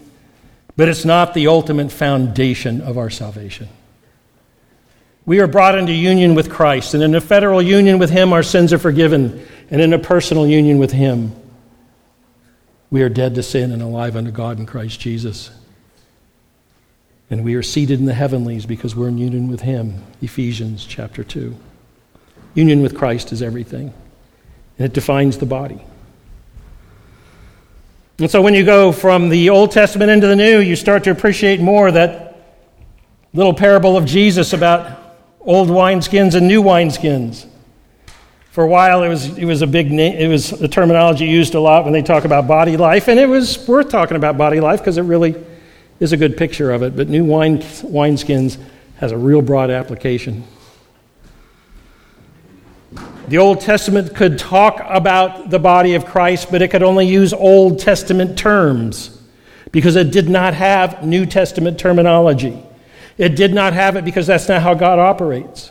[0.76, 3.68] but it's not the ultimate foundation of our salvation.
[5.26, 8.44] We are brought into union with Christ, and in a federal union with Him, our
[8.44, 11.32] sins are forgiven, and in a personal union with Him,
[12.90, 15.50] we are dead to sin and alive unto God in Christ Jesus.
[17.28, 20.02] And we are seated in the heavenlies because we're in union with Him.
[20.22, 21.54] Ephesians chapter 2.
[22.54, 23.92] Union with Christ is everything,
[24.78, 25.82] and it defines the body.
[28.20, 31.12] And so when you go from the Old Testament into the New, you start to
[31.12, 32.36] appreciate more that
[33.32, 37.46] little parable of Jesus about old wineskins and new wineskins.
[38.50, 41.60] For a while, it was, it was a big it was a terminology used a
[41.60, 44.80] lot when they talk about body life, and it was worth talking about body life
[44.80, 45.36] because it really
[46.00, 46.96] is a good picture of it.
[46.96, 48.58] But new wine, wineskins
[48.96, 50.42] has a real broad application.
[53.28, 57.34] The Old Testament could talk about the body of Christ, but it could only use
[57.34, 59.20] Old Testament terms
[59.70, 62.62] because it did not have New Testament terminology.
[63.18, 65.70] It did not have it because that's not how God operates.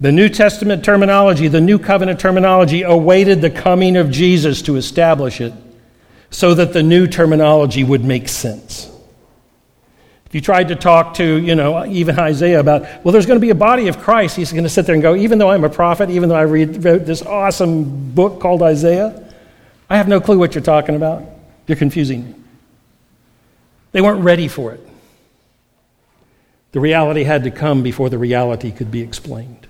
[0.00, 5.40] The New Testament terminology, the New Covenant terminology, awaited the coming of Jesus to establish
[5.40, 5.52] it
[6.30, 8.90] so that the new terminology would make sense.
[10.34, 13.50] You tried to talk to, you know, even Isaiah about, well, there's going to be
[13.50, 15.70] a body of Christ, he's going to sit there and go, even though I'm a
[15.70, 19.32] prophet, even though I read, wrote this awesome book called Isaiah,
[19.88, 21.22] I have no clue what you're talking about.
[21.68, 22.34] You're confusing me.
[23.92, 24.80] They weren't ready for it.
[26.72, 29.68] The reality had to come before the reality could be explained.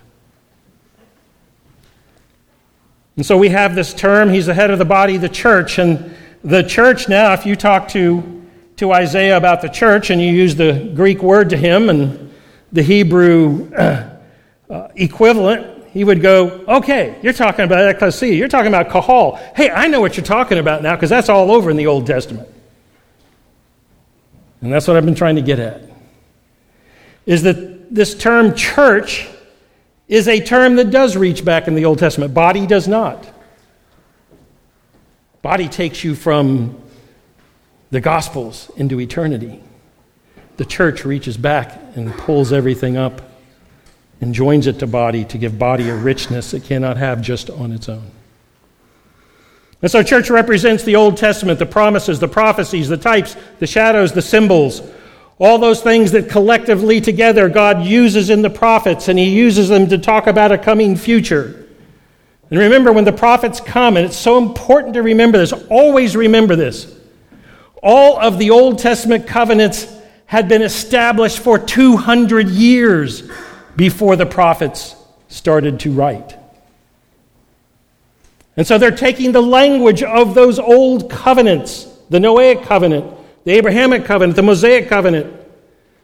[3.17, 5.77] And so we have this term, he's the head of the body, the church.
[5.77, 8.41] And the church now, if you talk to
[8.77, 12.33] to Isaiah about the church and you use the Greek word to him and
[12.71, 14.17] the Hebrew uh,
[14.95, 18.33] equivalent, he would go, Okay, you're talking about ecclesia.
[18.33, 19.37] You're talking about kahal.
[19.55, 22.05] Hey, I know what you're talking about now because that's all over in the Old
[22.05, 22.49] Testament.
[24.61, 25.89] And that's what I've been trying to get at.
[27.25, 29.27] Is that this term church
[30.07, 32.33] is a term that does reach back in the Old Testament.
[32.33, 33.27] Body does not.
[35.41, 36.81] Body takes you from
[37.91, 39.61] the Gospels into eternity.
[40.57, 43.21] The church reaches back and pulls everything up
[44.21, 47.71] and joins it to body to give body a richness it cannot have just on
[47.71, 48.11] its own.
[49.81, 54.13] And so, church represents the Old Testament, the promises, the prophecies, the types, the shadows,
[54.13, 54.81] the symbols,
[55.37, 59.87] all those things that collectively together God uses in the prophets, and He uses them
[59.89, 61.67] to talk about a coming future.
[62.49, 66.55] And remember, when the prophets come, and it's so important to remember this, always remember
[66.55, 66.94] this
[67.85, 69.87] all of the Old Testament covenants
[70.25, 73.29] had been established for 200 years
[73.75, 74.95] before the prophets
[75.27, 76.35] started to write.
[78.57, 83.11] And so they're taking the language of those old covenants the Noahic covenant,
[83.45, 85.33] the Abrahamic covenant, the Mosaic covenant,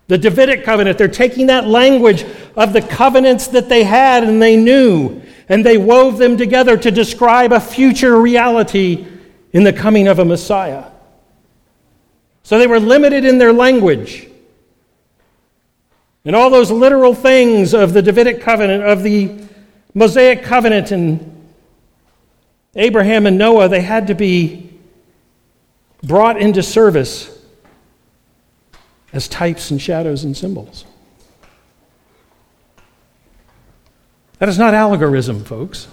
[0.07, 0.97] the Davidic covenant.
[0.97, 5.77] They're taking that language of the covenants that they had and they knew, and they
[5.77, 9.07] wove them together to describe a future reality
[9.53, 10.90] in the coming of a Messiah.
[12.51, 14.27] So they were limited in their language.
[16.25, 19.39] And all those literal things of the Davidic covenant, of the
[19.93, 21.47] Mosaic covenant, and
[22.75, 24.69] Abraham and Noah, they had to be
[26.03, 27.29] brought into service
[29.13, 30.83] as types and shadows and symbols.
[34.39, 35.87] That is not allegorism, folks.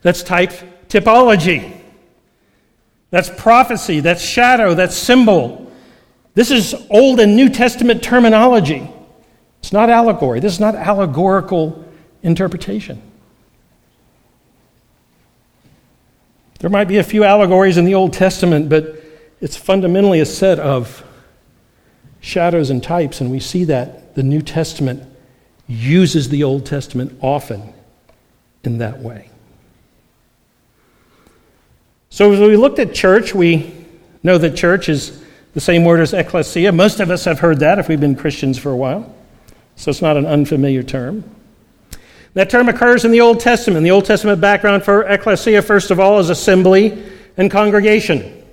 [0.00, 0.54] That's type
[0.88, 1.78] typology.
[3.10, 5.65] That's prophecy, that's shadow, that's symbol.
[6.36, 8.86] This is Old and New Testament terminology.
[9.60, 10.38] It's not allegory.
[10.38, 11.82] This is not allegorical
[12.22, 13.00] interpretation.
[16.58, 19.02] There might be a few allegories in the Old Testament, but
[19.40, 21.02] it's fundamentally a set of
[22.20, 25.04] shadows and types, and we see that the New Testament
[25.66, 27.72] uses the Old Testament often
[28.62, 29.30] in that way.
[32.10, 33.74] So, as we looked at church, we
[34.22, 35.22] know that church is
[35.56, 36.70] the same word as ecclesia.
[36.70, 39.10] Most of us have heard that if we've been Christians for a while,
[39.74, 41.24] so it's not an unfamiliar term.
[42.34, 43.82] That term occurs in the Old Testament.
[43.82, 47.02] The Old Testament background for ecclesia, first of all, is assembly
[47.38, 48.44] and congregation.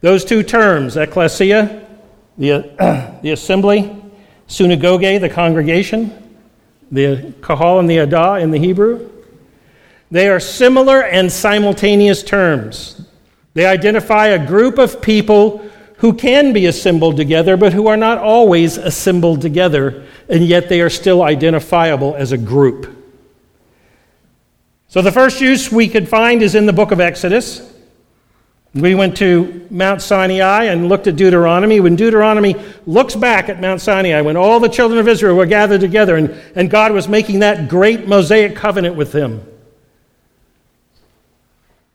[0.00, 1.84] Those two terms, ecclesia,
[2.38, 4.00] the, uh, the assembly,
[4.46, 6.38] synagogue, the congregation,
[6.92, 9.10] the kahal and the adah in the Hebrew,
[10.12, 13.04] they are similar and simultaneous terms.
[13.54, 15.68] They identify a group of people
[15.98, 20.80] who can be assembled together, but who are not always assembled together, and yet they
[20.80, 22.96] are still identifiable as a group.
[24.86, 27.74] So the first use we could find is in the book of Exodus.
[28.74, 31.80] We went to Mount Sinai and looked at Deuteronomy.
[31.80, 32.54] When Deuteronomy
[32.86, 36.30] looks back at Mount Sinai, when all the children of Israel were gathered together and,
[36.54, 39.42] and God was making that great Mosaic covenant with them,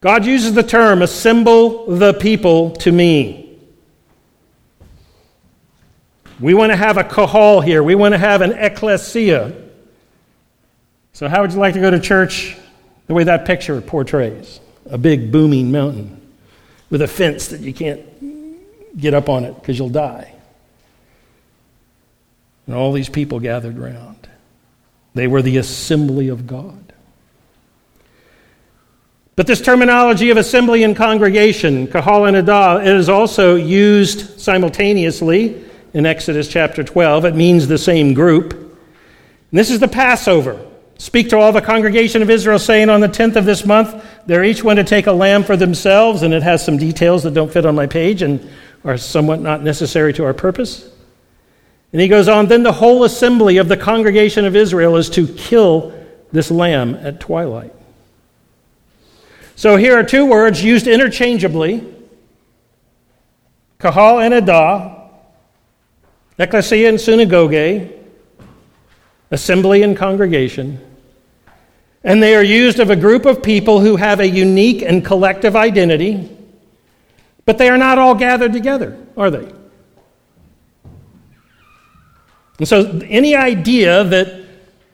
[0.02, 3.43] God uses the term, assemble the people to me.
[6.40, 7.84] We want to have a kahal here.
[7.84, 9.54] We want to have an ecclesia.
[11.14, 12.58] So, how would you like to go to church
[13.08, 14.60] the way that picture portrays?
[14.90, 16.20] A big booming mountain
[16.90, 18.02] with a fence that you can't
[18.98, 20.34] get up on it because you'll die.
[22.68, 24.28] And all these people gathered around.
[25.14, 26.94] They were the assembly of God.
[29.36, 35.64] But this terminology of assembly and congregation, kahal and adah, is also used simultaneously
[35.94, 37.26] in Exodus chapter 12.
[37.26, 38.54] It means the same group.
[38.54, 40.60] And this is the Passover.
[40.98, 44.44] Speak to all the congregation of Israel, saying, On the 10th of this month, they're
[44.44, 47.52] each one to take a lamb for themselves, and it has some details that don't
[47.52, 48.50] fit on my page and
[48.84, 50.90] are somewhat not necessary to our purpose.
[51.92, 55.28] And he goes on, Then the whole assembly of the congregation of Israel is to
[55.28, 55.94] kill
[56.32, 57.74] this lamb at twilight.
[59.56, 61.94] So here are two words used interchangeably
[63.80, 65.03] kahal and adah,
[66.38, 67.90] ecclesia and synagogue,
[69.32, 70.80] assembly and congregation.
[72.04, 75.56] And they are used of a group of people who have a unique and collective
[75.56, 76.30] identity,
[77.46, 79.52] but they are not all gathered together, are they?
[82.60, 84.46] And so, any idea that,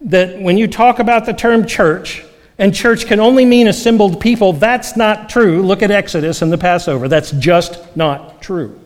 [0.02, 2.24] that when you talk about the term church,
[2.60, 5.62] and church can only mean assembled people, that's not true.
[5.62, 7.08] Look at Exodus and the Passover.
[7.08, 8.80] That's just not true.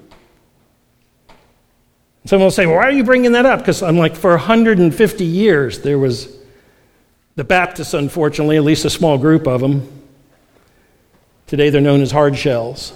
[2.26, 3.60] Someone will say, well, why are you bringing that up?
[3.60, 6.36] Because I'm like, for 150 years, there was
[7.36, 9.90] the Baptists, unfortunately, at least a small group of them.
[11.48, 12.94] Today they're known as hard shells.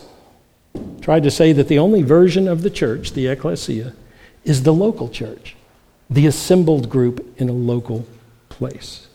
[1.01, 3.93] Tried to say that the only version of the church, the ecclesia,
[4.45, 5.55] is the local church,
[6.09, 8.05] the assembled group in a local
[8.47, 9.07] place.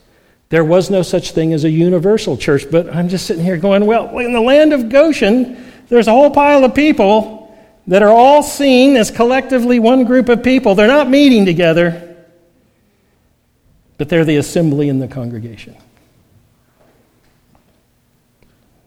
[0.50, 3.86] There was no such thing as a universal church, but I'm just sitting here going,
[3.86, 7.41] well, in the land of Goshen, there's a whole pile of people
[7.86, 10.74] that are all seen as collectively one group of people.
[10.74, 12.16] They're not meeting together,
[13.98, 15.76] but they're the assembly in the congregation.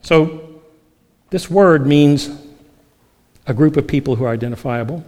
[0.02, 0.62] So,
[1.30, 2.30] this word means
[3.48, 5.04] a group of people who are identifiable.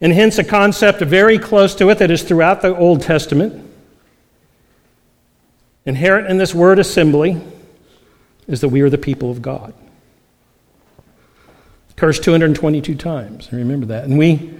[0.00, 3.70] And hence, a concept very close to it that is throughout the Old Testament.
[5.84, 7.40] Inherent in this word assembly
[8.46, 9.74] is that we are the people of God.
[12.00, 13.52] Cursed 222 times.
[13.52, 14.04] Remember that.
[14.04, 14.54] And we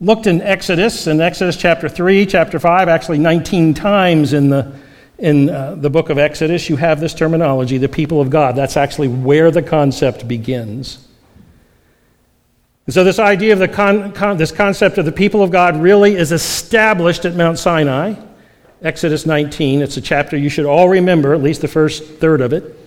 [0.00, 4.76] looked in Exodus, in Exodus chapter 3, chapter 5, actually 19 times in the,
[5.16, 8.56] in uh, the book of Exodus, you have this terminology, the people of God.
[8.56, 11.06] That's actually where the concept begins.
[12.86, 15.76] And so, this idea of the con, con, this concept of the people of God
[15.76, 18.14] really is established at Mount Sinai.
[18.82, 19.80] Exodus 19.
[19.80, 22.79] It's a chapter you should all remember, at least the first third of it.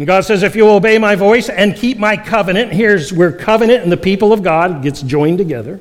[0.00, 3.82] And God says, If you obey my voice and keep my covenant, here's where covenant
[3.82, 5.78] and the people of God gets joined together.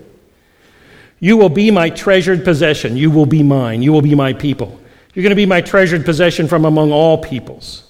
[1.22, 2.98] You will be my treasured possession.
[2.98, 3.82] You will be mine.
[3.82, 4.78] You will be my people.
[5.14, 7.90] You're going to be my treasured possession from among all peoples.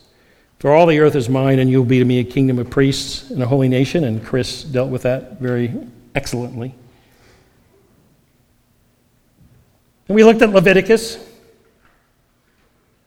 [0.59, 2.69] For all the earth is mine, and you will be to me a kingdom of
[2.69, 4.03] priests and a holy nation.
[4.03, 5.73] And Chris dealt with that very
[6.13, 6.75] excellently.
[10.07, 11.17] And we looked at Leviticus.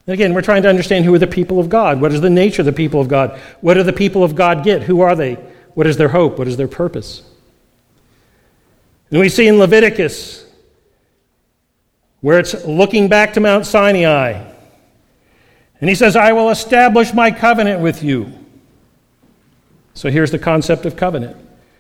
[0.07, 2.01] Again, we're trying to understand who are the people of God.
[2.01, 3.41] What is the nature of the people of God?
[3.61, 4.83] What do the people of God get?
[4.83, 5.35] Who are they?
[5.75, 6.39] What is their hope?
[6.39, 7.23] What is their purpose?
[9.11, 10.45] And we see in Leviticus
[12.21, 14.49] where it's looking back to Mount Sinai.
[15.81, 18.33] And he says, I will establish my covenant with you.
[19.95, 21.37] So here's the concept of covenant.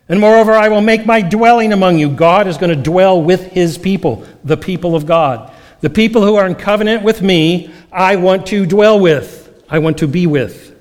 [0.08, 2.10] And moreover, I will make my dwelling among you.
[2.10, 5.51] God is going to dwell with his people, the people of God.
[5.82, 9.98] The people who are in covenant with me, I want to dwell with, I want
[9.98, 10.74] to be with.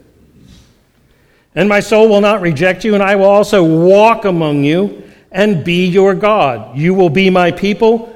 [1.55, 5.65] And my soul will not reject you, and I will also walk among you and
[5.65, 6.77] be your God.
[6.77, 8.15] You will be my people,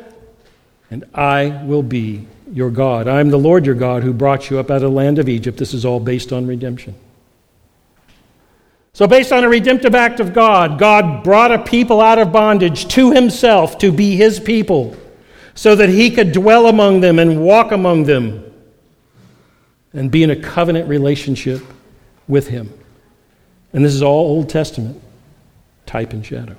[0.91, 3.07] and I will be your God.
[3.07, 5.27] I am the Lord your God who brought you up out of the land of
[5.27, 5.57] Egypt.
[5.57, 6.93] This is all based on redemption.
[8.93, 12.87] So, based on a redemptive act of God, God brought a people out of bondage
[12.89, 14.95] to himself to be his people
[15.55, 18.43] so that he could dwell among them and walk among them
[19.93, 21.61] and be in a covenant relationship
[22.27, 22.71] with him.
[23.71, 25.01] And this is all Old Testament,
[25.85, 26.57] type and shadow.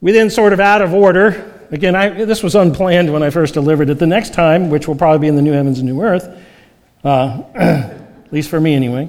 [0.00, 3.54] We then, sort of out of order, again, I, this was unplanned when I first
[3.54, 3.98] delivered it.
[3.98, 6.28] The next time, which will probably be in the new heavens and new earth,
[7.04, 9.08] uh, at least for me anyway,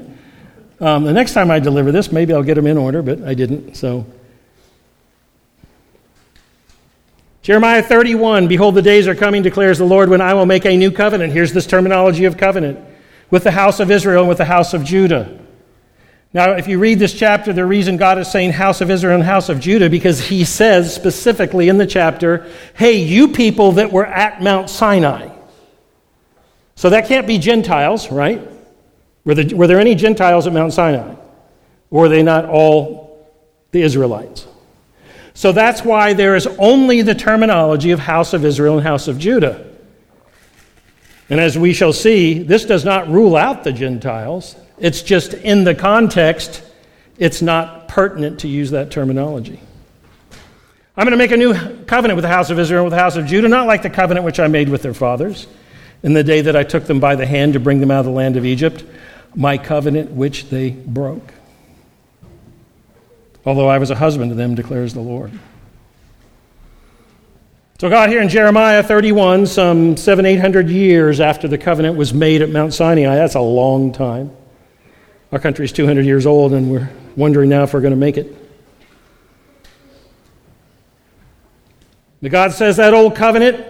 [0.80, 3.34] um, the next time I deliver this, maybe I'll get them in order, but I
[3.34, 4.06] didn't, so.
[7.46, 10.76] Jeremiah 31 Behold, the days are coming, declares the Lord, when I will make a
[10.76, 11.32] new covenant.
[11.32, 12.80] Here's this terminology of covenant
[13.30, 15.40] with the house of Israel and with the house of Judah.
[16.34, 19.24] Now, if you read this chapter, the reason God is saying house of Israel and
[19.24, 24.08] house of Judah, because he says specifically in the chapter, hey, you people that were
[24.08, 25.30] at Mount Sinai.
[26.74, 28.42] So that can't be Gentiles, right?
[29.24, 31.14] Were there, were there any Gentiles at Mount Sinai?
[31.92, 33.30] Or were they not all
[33.70, 34.48] the Israelites?
[35.36, 39.20] So that's why there is only the terminology of house of Israel and house of
[39.20, 39.66] Judah.
[41.30, 44.56] And as we shall see, this does not rule out the Gentiles.
[44.80, 46.64] It's just in the context,
[47.18, 49.60] it's not pertinent to use that terminology.
[50.98, 53.04] I'm going to make a new covenant with the house of Israel and with the
[53.04, 55.48] house of Judah, not like the covenant which I made with their fathers
[56.02, 58.06] in the day that I took them by the hand to bring them out of
[58.06, 58.86] the land of Egypt,
[59.36, 61.34] my covenant which they broke.
[63.46, 65.32] Although I was a husband to them, declares the Lord.
[67.78, 72.14] So, God, here in Jeremiah 31, some seven, eight hundred years after the covenant was
[72.14, 74.32] made at Mount Sinai, that's a long time.
[75.32, 78.18] Our country is 200 years old, and we're wondering now if we're going to make
[78.18, 78.34] it.
[82.22, 83.66] The God says that old covenant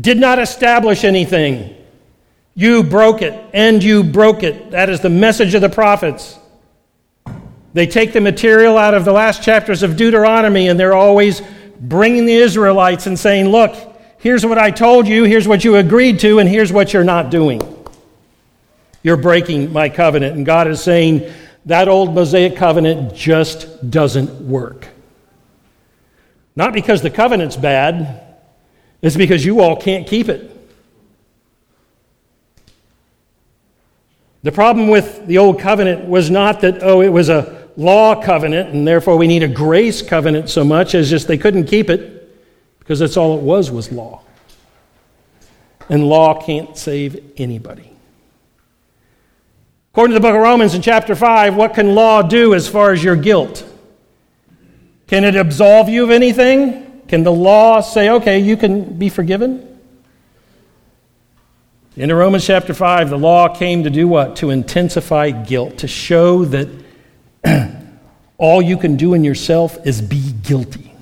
[0.00, 1.76] did not establish anything.
[2.54, 4.70] You broke it, and you broke it.
[4.70, 6.38] That is the message of the prophets.
[7.74, 11.42] They take the material out of the last chapters of Deuteronomy, and they're always
[11.80, 13.74] bringing the Israelites and saying, Look,
[14.18, 17.30] here's what I told you, here's what you agreed to, and here's what you're not
[17.30, 17.62] doing.
[19.02, 20.36] You're breaking my covenant.
[20.36, 21.32] And God is saying,
[21.66, 24.88] That old Mosaic covenant just doesn't work.
[26.56, 28.24] Not because the covenant's bad,
[29.02, 30.54] it's because you all can't keep it.
[34.42, 38.74] The problem with the old covenant was not that, oh, it was a law covenant,
[38.74, 42.36] and therefore we need a grace covenant so much as just they couldn't keep it
[42.80, 44.20] because that's all it was was law.
[45.88, 47.90] And law can't save anybody.
[49.92, 52.92] According to the book of Romans in chapter 5, what can law do as far
[52.92, 53.64] as your guilt?
[55.06, 57.02] Can it absolve you of anything?
[57.06, 59.64] Can the law say, okay, you can be forgiven?
[61.96, 64.36] In Romans chapter 5, the law came to do what?
[64.36, 66.68] To intensify guilt, to show that
[68.38, 70.92] all you can do in yourself is be guilty.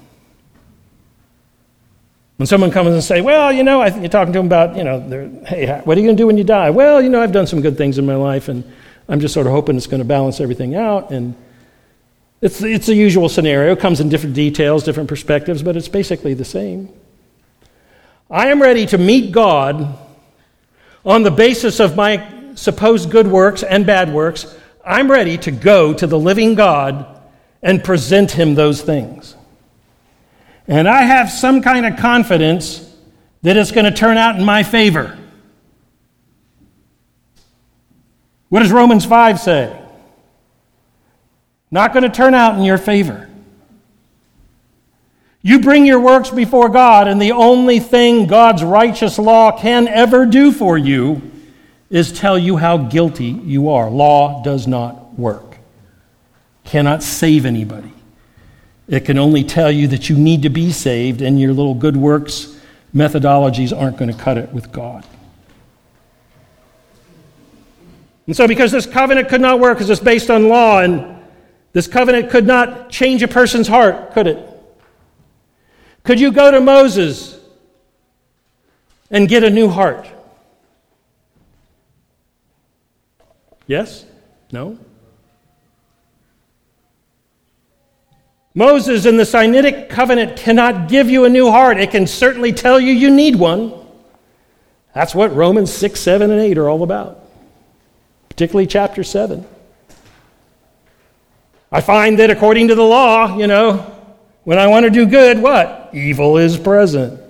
[2.36, 4.76] When someone comes and say, "Well, you know," I think you're talking to them about,
[4.76, 7.22] you know, "Hey, what are you going to do when you die?" Well, you know,
[7.22, 8.62] I've done some good things in my life, and
[9.08, 11.10] I'm just sort of hoping it's going to balance everything out.
[11.10, 11.34] And
[12.42, 13.72] it's it's the usual scenario.
[13.72, 16.90] It comes in different details, different perspectives, but it's basically the same.
[18.30, 19.96] I am ready to meet God
[21.06, 22.26] on the basis of my
[22.56, 24.54] supposed good works and bad works
[24.86, 27.20] I'm ready to go to the living God
[27.60, 29.34] and present him those things.
[30.68, 32.94] And I have some kind of confidence
[33.42, 35.18] that it's going to turn out in my favor.
[38.48, 39.76] What does Romans 5 say?
[41.72, 43.28] Not going to turn out in your favor.
[45.42, 50.26] You bring your works before God, and the only thing God's righteous law can ever
[50.26, 51.32] do for you
[51.90, 53.88] is tell you how guilty you are.
[53.90, 55.58] Law does not work,
[56.64, 57.92] cannot save anybody.
[58.88, 61.96] It can only tell you that you need to be saved, and your little good
[61.96, 62.56] works
[62.94, 65.04] methodologies aren't going to cut it with God.
[68.26, 71.16] And so, because this covenant could not work because it's based on law, and
[71.72, 74.48] this covenant could not change a person's heart, could it?
[76.02, 77.38] Could you go to Moses
[79.10, 80.08] and get a new heart?
[83.66, 84.04] Yes?
[84.52, 84.78] No?
[88.54, 91.78] Moses in the Sinaitic covenant cannot give you a new heart.
[91.78, 93.72] It can certainly tell you you need one.
[94.94, 97.22] That's what Romans 6, 7, and 8 are all about.
[98.30, 99.46] particularly chapter 7.
[101.72, 103.78] I find that according to the law, you know,
[104.44, 105.90] when I want to do good, what?
[105.92, 107.20] Evil is present.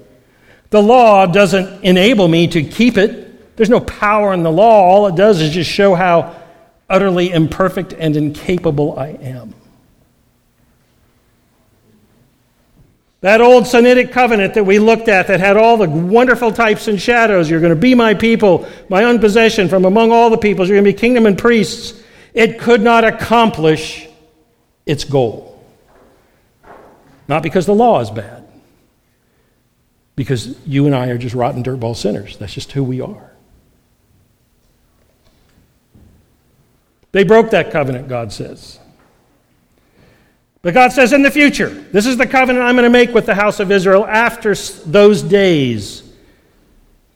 [0.70, 3.25] The law doesn't enable me to keep it.
[3.56, 4.82] There's no power in the law.
[4.82, 6.36] All it does is just show how
[6.88, 9.54] utterly imperfect and incapable I am.
[13.22, 17.00] That old Sinaitic covenant that we looked at that had all the wonderful types and
[17.00, 20.68] shadows you're going to be my people, my own possession from among all the peoples,
[20.68, 22.02] you're going to be kingdom and priests
[22.36, 24.06] it could not accomplish
[24.84, 25.64] its goal.
[27.26, 28.46] Not because the law is bad,
[30.14, 32.36] because you and I are just rotten dirtball sinners.
[32.36, 33.32] That's just who we are.
[37.12, 38.78] They broke that covenant, God says.
[40.62, 43.26] But God says in the future, this is the covenant I'm going to make with
[43.26, 46.02] the house of Israel after those days.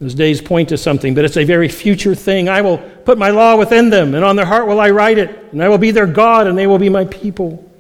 [0.01, 2.49] Those days point to something, but it's a very future thing.
[2.49, 5.53] I will put my law within them, and on their heart will I write it,
[5.53, 7.70] and I will be their God, and they will be my people.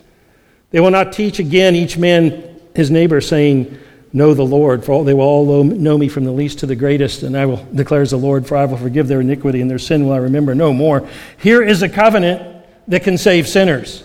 [0.70, 3.78] They will not teach again each man his neighbor, saying,
[4.12, 7.22] Know the Lord, for they will all know me from the least to the greatest,
[7.22, 10.04] and I will, declares the Lord, for I will forgive their iniquity, and their sin
[10.04, 11.08] will I remember no more.
[11.38, 14.02] Here is a covenant that can save sinners.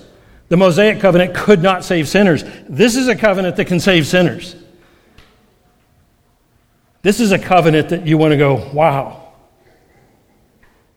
[0.49, 2.43] The Mosaic covenant could not save sinners.
[2.69, 4.55] This is a covenant that can save sinners.
[7.01, 9.33] This is a covenant that you want to go, wow.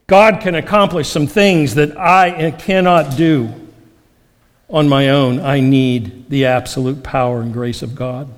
[0.07, 3.53] God can accomplish some things that I cannot do
[4.69, 5.41] on my own.
[5.41, 8.29] I need the absolute power and grace of God.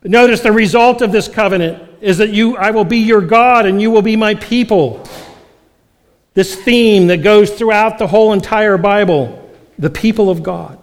[0.00, 3.66] But notice the result of this covenant is that you I will be your God
[3.66, 5.04] and you will be my people.
[6.34, 9.44] This theme that goes throughout the whole entire Bible
[9.78, 10.78] the people of God.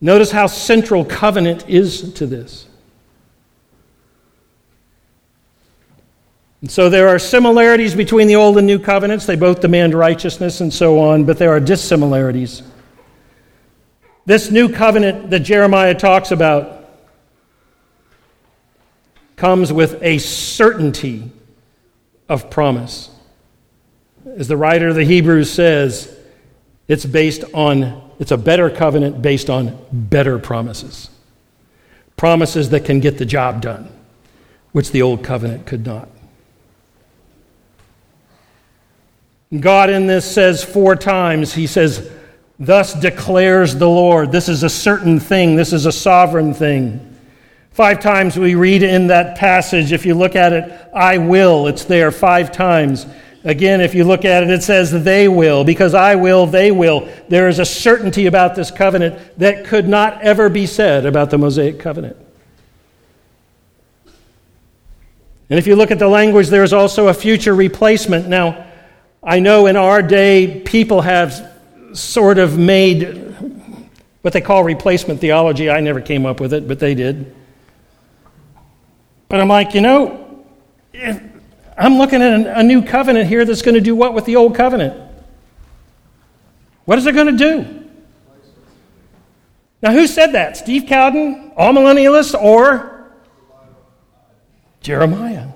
[0.00, 2.66] Notice how central covenant is to this.
[6.60, 9.26] And so there are similarities between the Old and New covenants.
[9.26, 12.62] They both demand righteousness and so on, but there are dissimilarities.
[14.26, 16.81] This new covenant that Jeremiah talks about
[19.36, 21.30] comes with a certainty
[22.28, 23.10] of promise.
[24.36, 26.16] As the writer of the Hebrews says,
[26.88, 31.10] it's based on, it's a better covenant based on better promises.
[32.16, 33.90] Promises that can get the job done,
[34.72, 36.08] which the old covenant could not.
[39.58, 42.10] God in this says four times, He says,
[42.58, 44.32] Thus declares the Lord.
[44.32, 47.11] This is a certain thing, this is a sovereign thing.
[47.72, 51.68] Five times we read in that passage, if you look at it, I will.
[51.68, 53.06] It's there five times.
[53.44, 55.64] Again, if you look at it, it says they will.
[55.64, 57.08] Because I will, they will.
[57.28, 61.38] There is a certainty about this covenant that could not ever be said about the
[61.38, 62.16] Mosaic covenant.
[65.48, 68.28] And if you look at the language, there is also a future replacement.
[68.28, 68.66] Now,
[69.22, 71.50] I know in our day, people have
[71.94, 73.34] sort of made
[74.20, 75.70] what they call replacement theology.
[75.70, 77.34] I never came up with it, but they did.
[79.32, 80.44] But I'm like, you know,
[81.78, 84.54] I'm looking at a new covenant here that's going to do what with the old
[84.54, 85.10] covenant?
[86.84, 87.88] What is it going to do?
[89.80, 90.58] Now, who said that?
[90.58, 93.10] Steve Cowden, amillennialists, or
[94.82, 95.48] Jeremiah?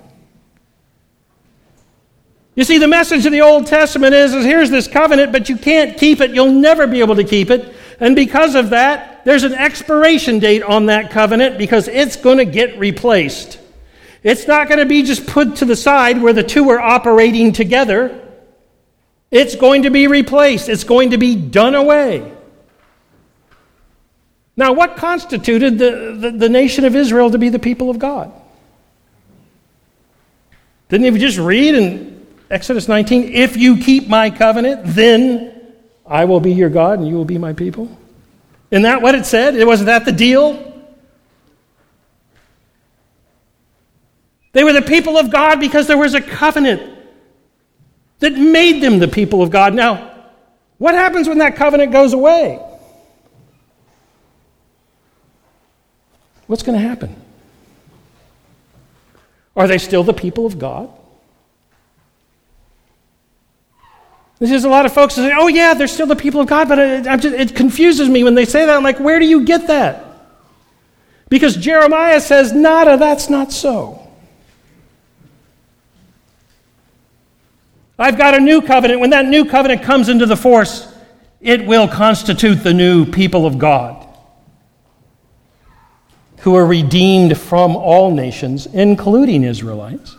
[2.54, 5.58] You see, the message of the Old Testament is, is here's this covenant, but you
[5.58, 6.30] can't keep it.
[6.30, 7.74] You'll never be able to keep it.
[8.00, 12.46] And because of that, there's an expiration date on that covenant because it's going to
[12.46, 13.60] get replaced.
[14.26, 17.52] It's not going to be just put to the side where the two are operating
[17.52, 18.28] together.
[19.30, 22.32] It's going to be replaced, it's going to be done away.
[24.56, 28.32] Now, what constituted the, the, the nation of Israel to be the people of God?
[30.88, 33.32] Didn't you just read in Exodus 19?
[33.32, 35.72] If you keep my covenant, then
[36.04, 37.96] I will be your God and you will be my people.
[38.72, 39.54] Isn't that what it said?
[39.64, 40.75] Wasn't that the deal?
[44.56, 46.80] They were the people of God because there was a covenant
[48.20, 49.74] that made them the people of God.
[49.74, 50.14] Now,
[50.78, 52.58] what happens when that covenant goes away?
[56.46, 57.14] What's going to happen?
[59.54, 60.88] Are they still the people of God?
[64.38, 66.66] There's a lot of folks that say, oh, yeah, they're still the people of God,
[66.66, 68.74] but it, just, it confuses me when they say that.
[68.74, 70.02] I'm like, where do you get that?
[71.28, 74.02] Because Jeremiah says, nada, that's not so.
[77.98, 79.00] I've got a new covenant.
[79.00, 80.92] When that new covenant comes into the force,
[81.40, 84.06] it will constitute the new people of God
[86.40, 90.16] who are redeemed from all nations, including Israelites.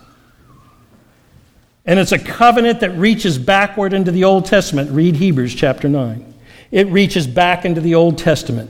[1.86, 4.92] And it's a covenant that reaches backward into the Old Testament.
[4.92, 6.34] Read Hebrews chapter 9.
[6.70, 8.70] It reaches back into the Old Testament.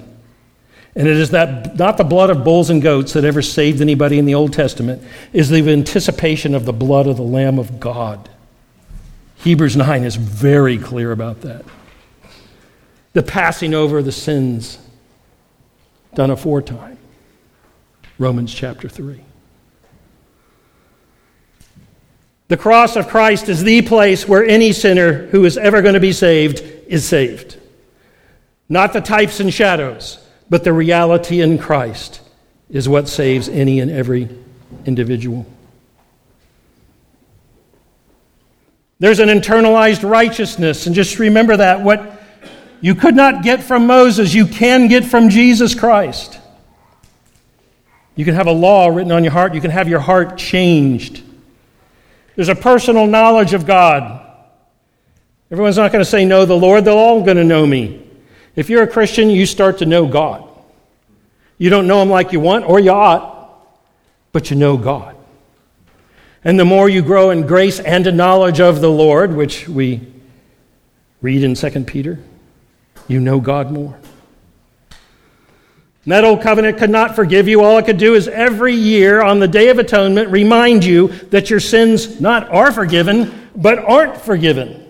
[0.95, 4.19] And it is that not the blood of bulls and goats that ever saved anybody
[4.19, 5.01] in the Old Testament,
[5.33, 8.29] is the anticipation of the blood of the Lamb of God.
[9.37, 11.63] Hebrews 9 is very clear about that.
[13.13, 14.77] The passing over the sins
[16.15, 16.97] done aforetime.
[18.19, 19.21] Romans chapter 3.
[22.47, 25.99] The cross of Christ is the place where any sinner who is ever going to
[25.99, 27.57] be saved is saved.
[28.69, 30.19] Not the types and shadows,
[30.49, 32.21] but the reality in Christ
[32.69, 34.29] is what saves any and every
[34.85, 35.45] individual.
[38.99, 41.81] There's an internalized righteousness, and just remember that.
[41.81, 42.19] What
[42.81, 46.39] you could not get from Moses, you can get from Jesus Christ.
[48.15, 51.23] You can have a law written on your heart, you can have your heart changed.
[52.35, 54.23] There's a personal knowledge of God.
[55.49, 56.85] Everyone's not going to say, Know the Lord.
[56.85, 58.07] They're all going to know me.
[58.55, 60.47] If you're a Christian, you start to know God.
[61.57, 63.49] You don't know Him like you want or you ought,
[64.31, 65.16] but you know God.
[66.43, 70.01] And the more you grow in grace and in knowledge of the Lord, which we
[71.21, 72.19] read in 2 Peter,
[73.07, 73.99] you know God more.
[76.05, 77.61] That old covenant could not forgive you.
[77.61, 81.49] All it could do is every year on the Day of Atonement remind you that
[81.49, 84.89] your sins not are forgiven, but aren't forgiven.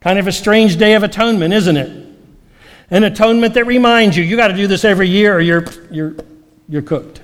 [0.00, 2.08] Kind of a strange Day of Atonement, isn't it?
[2.90, 6.16] An atonement that reminds you, you got to do this every year or you're, you're,
[6.68, 7.22] you're cooked.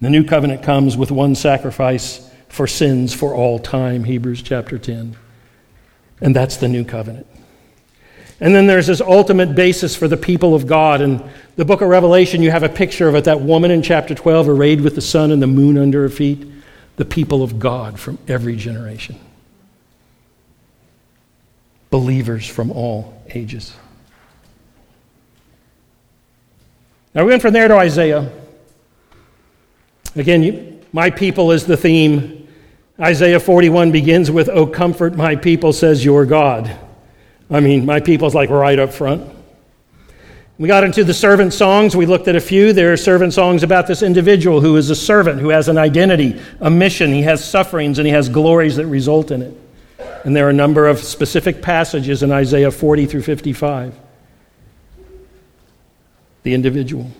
[0.00, 5.16] The new covenant comes with one sacrifice for sins for all time, Hebrews chapter 10.
[6.20, 7.26] And that's the new covenant.
[8.38, 11.00] And then there's this ultimate basis for the people of God.
[11.00, 11.22] In
[11.56, 14.48] the book of Revelation, you have a picture of it that woman in chapter 12,
[14.48, 16.46] arrayed with the sun and the moon under her feet,
[16.96, 19.18] the people of God from every generation.
[21.88, 23.74] Believers from all ages.
[27.14, 28.30] Now we went from there to Isaiah.
[30.16, 32.48] Again, you, my people is the theme.
[32.98, 36.74] Isaiah 41 begins with, O comfort my people, says your God.
[37.50, 39.30] I mean, my people's like right up front.
[40.58, 41.94] We got into the servant songs.
[41.94, 42.72] We looked at a few.
[42.72, 46.40] There are servant songs about this individual who is a servant, who has an identity,
[46.60, 47.12] a mission.
[47.12, 49.54] He has sufferings and he has glories that result in it.
[50.24, 53.94] And there are a number of specific passages in Isaiah 40 through 55.
[56.42, 57.10] The individual.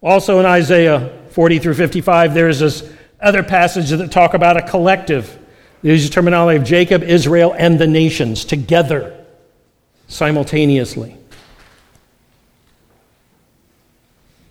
[0.00, 5.38] Also in Isaiah 40 through 55, there's this other passage that talk about a collective
[5.84, 9.24] they use the terminology of Jacob, Israel, and the nations together,
[10.08, 11.16] simultaneously.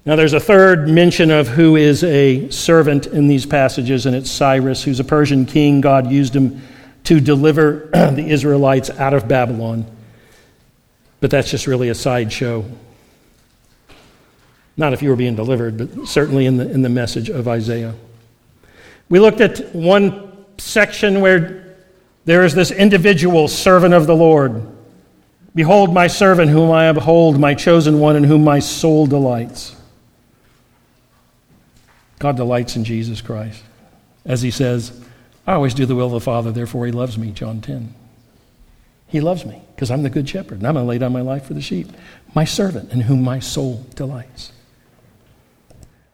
[0.06, 4.32] Now, there's a third mention of who is a servant in these passages, and it's
[4.32, 5.82] Cyrus, who's a Persian king.
[5.82, 6.62] God used him
[7.04, 9.86] to deliver the Israelites out of Babylon.
[11.20, 12.64] But that's just really a sideshow.
[14.78, 17.96] Not if you were being delivered, but certainly in the, in the message of Isaiah.
[19.10, 21.76] We looked at one section where
[22.26, 24.68] there is this individual servant of the Lord.
[25.56, 29.76] Behold, my servant whom I uphold, my chosen one in whom my soul delights.
[32.20, 33.64] God delights in Jesus Christ.
[34.26, 34.92] As he says,
[35.48, 37.94] I always do the will of the Father, therefore he loves me, John 10.
[39.08, 41.22] He loves me because I'm the good shepherd and I'm going to lay down my
[41.22, 41.88] life for the sheep.
[42.36, 44.52] My servant in whom my soul delights.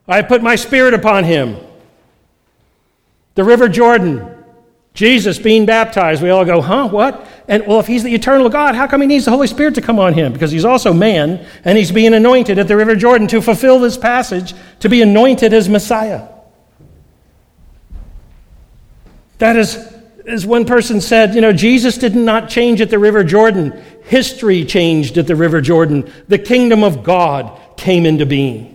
[0.06, 1.56] I put my spirit upon him.
[3.34, 4.44] The River Jordan,
[4.92, 7.26] Jesus being baptized, we all go, huh, what?
[7.48, 9.80] And well, if he's the eternal God, how come he needs the Holy Spirit to
[9.80, 10.32] come on him?
[10.32, 13.96] Because he's also man, and he's being anointed at the River Jordan to fulfill this
[13.96, 16.28] passage, to be anointed as Messiah.
[19.38, 19.76] That is,
[20.28, 23.82] as one person said, you know, Jesus did not change at the River Jordan.
[24.04, 26.10] History changed at the River Jordan.
[26.28, 28.73] The kingdom of God came into being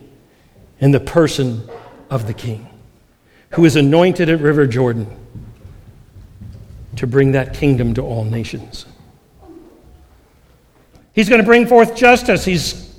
[0.79, 1.67] in the person
[2.09, 2.67] of the King,
[3.51, 5.07] who is anointed at River Jordan
[6.95, 8.85] to bring that kingdom to all nations.
[11.13, 12.45] He's going to bring forth justice.
[12.45, 12.93] He's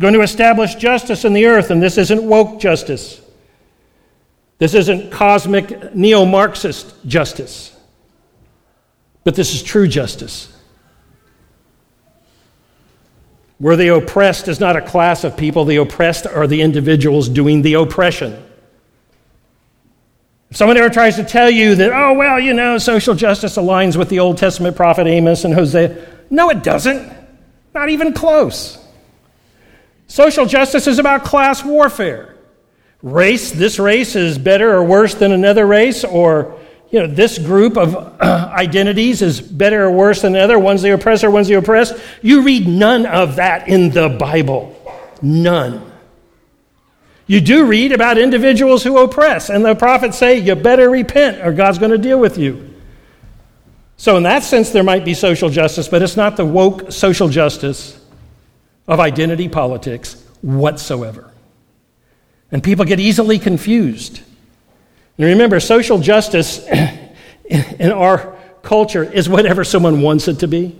[0.00, 3.20] going to establish justice in the earth, and this isn't woke justice.
[4.58, 7.76] This isn't cosmic neo Marxist justice.
[9.24, 10.51] But this is true justice.
[13.62, 17.62] Where the oppressed is not a class of people, the oppressed are the individuals doing
[17.62, 18.32] the oppression.
[20.50, 23.96] If someone ever tries to tell you that, oh, well, you know, social justice aligns
[23.96, 27.08] with the Old Testament prophet Amos and Hosea, no, it doesn't.
[27.72, 28.84] Not even close.
[30.08, 32.34] Social justice is about class warfare.
[33.00, 36.58] race, this race is better or worse than another race, or
[36.92, 40.58] you know, this group of identities is better or worse than the other.
[40.58, 41.94] one's the oppressor, one's the oppressed.
[42.20, 44.78] You read none of that in the Bible.
[45.22, 45.90] None.
[47.26, 51.52] You do read about individuals who oppress, and the prophets say, you better repent or
[51.52, 52.68] God's going to deal with you.
[53.96, 57.28] So, in that sense, there might be social justice, but it's not the woke social
[57.28, 57.98] justice
[58.86, 61.30] of identity politics whatsoever.
[62.50, 64.20] And people get easily confused.
[65.18, 70.78] And remember, social justice in our culture is whatever someone wants it to be.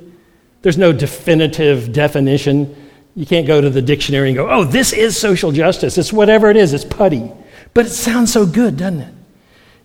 [0.63, 2.75] There's no definitive definition.
[3.15, 5.99] You can't go to the dictionary and go, oh, this is social justice.
[5.99, 7.31] It's whatever it is, it's putty.
[7.75, 9.15] But it sounds so good, doesn't it?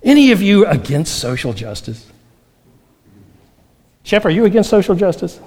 [0.03, 2.09] Any of you against social justice?
[4.03, 5.39] Shep, are you against social justice?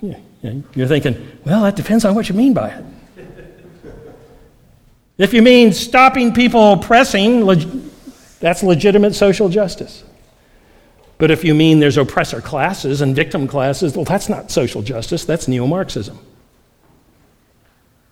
[0.00, 2.84] Yeah, yeah, you're thinking, well, that depends on what you mean by it.
[5.18, 7.68] If you mean stopping people oppressing, leg-
[8.40, 10.04] that's legitimate social justice.
[11.18, 15.24] But if you mean there's oppressor classes and victim classes, well, that's not social justice,
[15.24, 16.18] that's neo Marxism.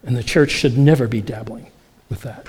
[0.03, 1.71] And the church should never be dabbling
[2.11, 2.47] with that.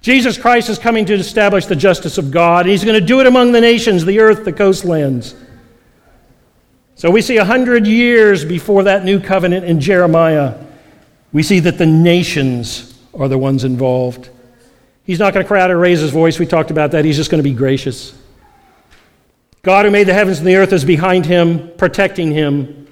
[0.00, 2.66] Jesus Christ is coming to establish the justice of God.
[2.66, 5.34] He's going to do it among the nations, the earth, the coastlands.
[6.96, 10.56] So we see a hundred years before that new covenant in Jeremiah,
[11.32, 14.28] we see that the nations are the ones involved.
[15.04, 16.38] He's not going to cry out or raise his voice.
[16.38, 17.04] We talked about that.
[17.04, 18.16] He's just going to be gracious.
[19.62, 22.88] God, who made the heavens and the earth, is behind him, protecting him.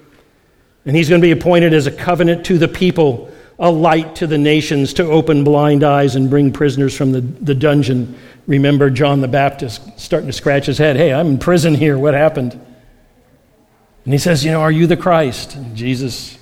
[0.85, 4.25] And he's going to be appointed as a covenant to the people a light to
[4.25, 8.17] the nations to open blind eyes and bring prisoners from the, the dungeon.
[8.47, 10.95] Remember John the Baptist starting to scratch his head.
[10.95, 11.97] Hey, I'm in prison here.
[11.97, 12.53] What happened?
[14.03, 15.55] And he says, You know, are you the Christ?
[15.55, 16.39] And Jesus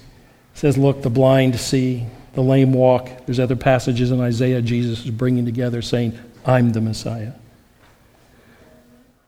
[0.53, 3.09] says, Look, the blind see, the lame walk.
[3.25, 7.33] There's other passages in Isaiah Jesus is bringing together saying, I'm the Messiah.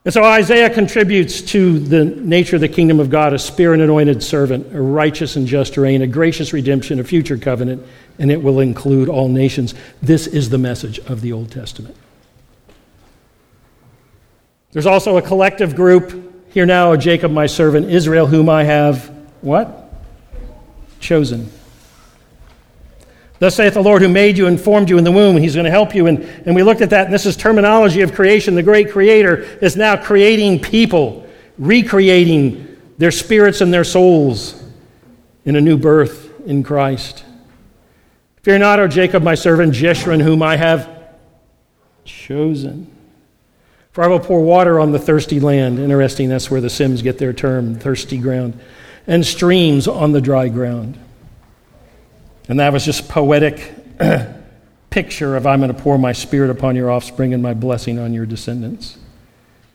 [0.04, 4.20] And so Isaiah contributes to the nature of the kingdom of God a spirit anointed
[4.22, 7.86] servant, a righteous and just reign, a gracious redemption, a future covenant,
[8.18, 9.74] and it will include all nations.
[10.02, 11.96] This is the message of the Old Testament.
[14.72, 16.50] There's also a collective group.
[16.52, 19.08] Here now, Jacob, my servant, Israel, whom I have
[19.40, 19.92] what?
[20.98, 21.48] Chosen.
[23.42, 25.56] Thus saith the Lord who made you and formed you in the womb, and he's
[25.56, 26.06] going to help you.
[26.06, 28.54] And, and we looked at that, and this is terminology of creation.
[28.54, 31.26] The great creator is now creating people,
[31.58, 34.62] recreating their spirits and their souls
[35.44, 37.24] in a new birth in Christ.
[38.42, 40.88] Fear not, O Jacob, my servant, Jeshurun, whom I have
[42.04, 42.96] chosen.
[43.90, 45.80] For I will pour water on the thirsty land.
[45.80, 48.60] Interesting, that's where the Sims get their term, thirsty ground.
[49.08, 50.96] And streams on the dry ground.
[52.48, 53.72] And that was just poetic
[54.90, 58.12] picture of I'm going to pour my spirit upon your offspring and my blessing on
[58.12, 58.98] your descendants.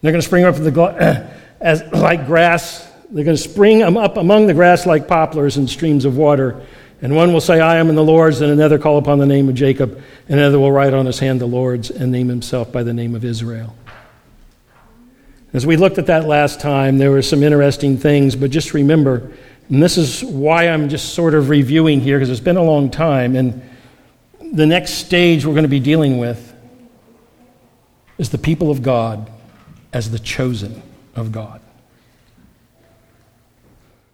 [0.01, 1.29] They're going to spring up the,
[1.61, 2.87] as, like grass.
[3.09, 6.65] They're going to spring up among the grass like poplars and streams of water.
[7.01, 9.49] And one will say, I am in the Lord's, and another call upon the name
[9.49, 12.83] of Jacob, and another will write on his hand the Lord's and name himself by
[12.83, 13.75] the name of Israel.
[15.53, 19.31] As we looked at that last time, there were some interesting things, but just remember
[19.69, 22.89] and this is why I'm just sort of reviewing here, because it's been a long
[22.89, 23.35] time.
[23.35, 23.61] And
[24.53, 26.55] the next stage we're going to be dealing with
[28.17, 29.29] is the people of God
[29.91, 30.81] as the chosen
[31.15, 31.59] of God.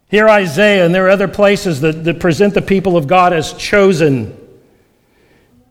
[0.10, 3.54] Here, Isaiah, and there are other places that, that present the people of God as
[3.54, 4.38] chosen.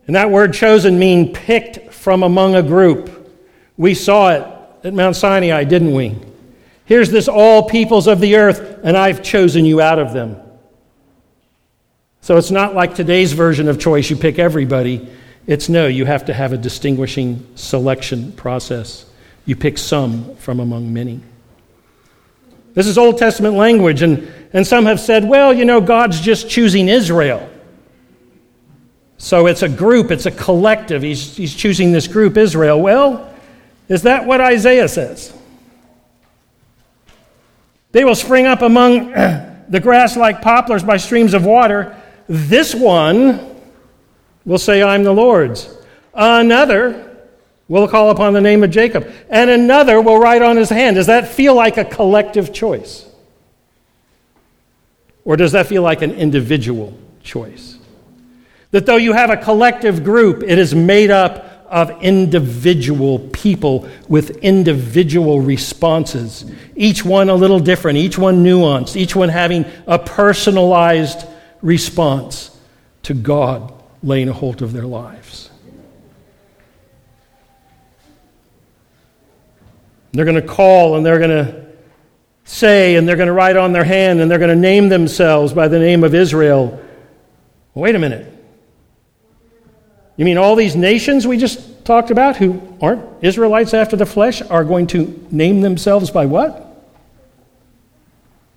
[0.07, 3.33] And that word chosen means picked from among a group.
[3.77, 4.47] We saw it
[4.85, 6.17] at Mount Sinai, didn't we?
[6.93, 10.37] Here's this all peoples of the earth, and I've chosen you out of them.
[12.21, 15.09] So it's not like today's version of choice, you pick everybody.
[15.47, 19.07] It's no, you have to have a distinguishing selection process.
[19.47, 21.23] You pick some from among many.
[22.75, 26.51] This is Old Testament language, and, and some have said, well, you know, God's just
[26.51, 27.49] choosing Israel.
[29.17, 31.01] So it's a group, it's a collective.
[31.01, 32.79] He's, he's choosing this group, Israel.
[32.79, 33.33] Well,
[33.89, 35.33] is that what Isaiah says?
[37.93, 39.11] They will spring up among
[39.69, 41.97] the grass like poplars by streams of water.
[42.29, 43.63] This one
[44.45, 45.73] will say, I'm the Lord's.
[46.15, 47.11] Another
[47.69, 49.11] will call upon the name of Jacob.
[49.31, 50.97] And another will write on his hand.
[50.97, 53.07] Does that feel like a collective choice?
[55.25, 57.79] Or does that feel like an individual choice?
[58.73, 64.37] That though you have a collective group, it is made up of individual people with
[64.39, 66.45] individual responses,
[66.77, 71.27] each one a little different, each one nuanced, each one having a personalized
[71.63, 72.55] response
[73.05, 75.51] to God laying a hold of their lives.
[80.13, 81.67] They're going to call and they're going to
[82.45, 85.55] say and they're going to write on their hand and they're going to name themselves
[85.55, 86.79] by the name of Israel.
[87.73, 88.32] Wait a minute.
[90.17, 94.43] You mean all these nations we just talked about who aren't Israelites after the flesh
[94.43, 96.69] are going to name themselves by what?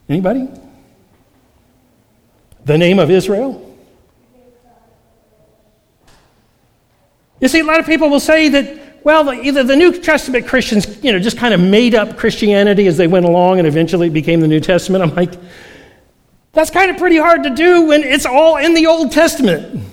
[0.08, 0.48] Anybody?
[2.66, 3.62] The name of Israel?
[7.40, 11.04] You see, a lot of people will say that well, either the New Testament Christians,
[11.04, 14.14] you know, just kind of made up Christianity as they went along and eventually it
[14.14, 15.04] became the New Testament.
[15.04, 15.32] I'm like,
[16.54, 19.84] that's kind of pretty hard to do when it's all in the Old Testament.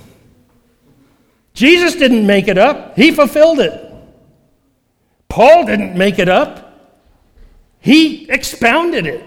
[1.55, 3.89] Jesus didn't make it up, he fulfilled it.
[5.29, 6.93] Paul didn't make it up,
[7.81, 9.21] he expounded it.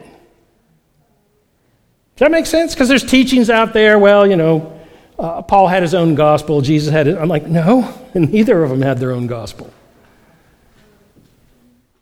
[2.15, 2.73] Does that make sense?
[2.73, 4.79] Because there's teachings out there, well, you know,
[5.19, 7.17] uh, Paul had his own gospel, Jesus had it.
[7.17, 9.71] I'm like, no, and neither of them had their own gospel.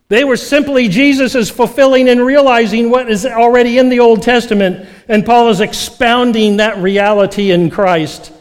[0.08, 4.86] They were simply Jesus is fulfilling and realizing what is already in the Old Testament,
[5.08, 8.32] and Paul is expounding that reality in Christ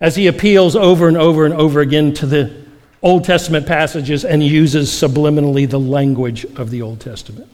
[0.00, 2.64] as he appeals over and over and over again to the
[3.02, 7.48] Old Testament passages and uses subliminally the language of the Old Testament.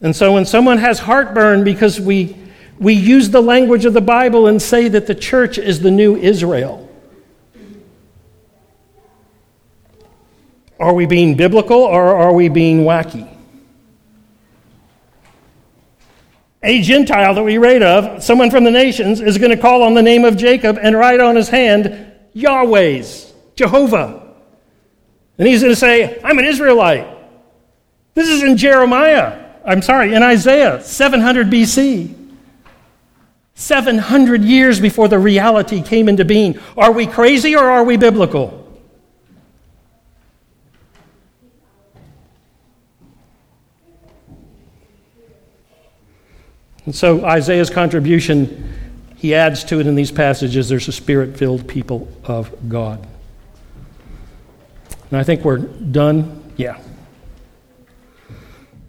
[0.00, 2.36] And so when someone has heartburn because we,
[2.78, 6.16] we use the language of the Bible and say that the church is the new
[6.16, 6.82] Israel,
[10.78, 13.35] are we being biblical or are we being wacky?
[16.66, 19.94] A Gentile that we read of, someone from the nations, is going to call on
[19.94, 24.34] the name of Jacob and write on his hand Yahweh's, Jehovah.
[25.38, 27.06] And he's going to say, I'm an Israelite.
[28.14, 29.44] This is in Jeremiah.
[29.64, 32.14] I'm sorry, in Isaiah, 700 BC.
[33.54, 36.58] 700 years before the reality came into being.
[36.76, 38.65] Are we crazy or are we biblical?
[46.86, 48.72] And so Isaiah's contribution,
[49.16, 53.06] he adds to it in these passages there's a spirit filled people of God.
[55.10, 56.52] And I think we're done.
[56.56, 56.80] Yeah.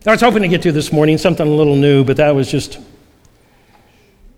[0.05, 2.49] I was hoping to get to this morning something a little new, but that was
[2.49, 2.79] just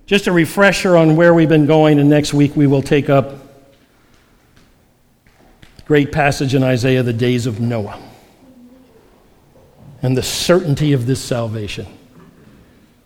[0.07, 1.99] just a refresher on where we've been going.
[1.99, 3.35] And next week we will take up
[5.85, 8.01] great passage in Isaiah, the days of Noah,
[10.01, 11.85] and the certainty of this salvation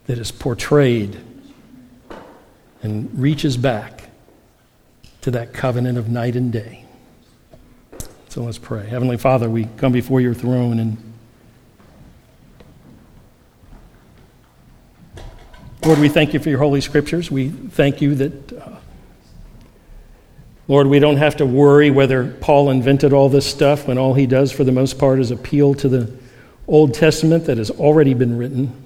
[0.07, 1.17] that is portrayed
[2.81, 4.09] and reaches back
[5.21, 6.85] to that covenant of night and day.
[8.29, 8.87] So let's pray.
[8.87, 11.13] Heavenly Father, we come before your throne and
[15.85, 17.29] Lord, we thank you for your holy scriptures.
[17.29, 18.69] We thank you that, uh,
[20.69, 24.25] Lord, we don't have to worry whether Paul invented all this stuff when all he
[24.25, 26.09] does, for the most part, is appeal to the
[26.69, 28.82] Old Testament that has already been written,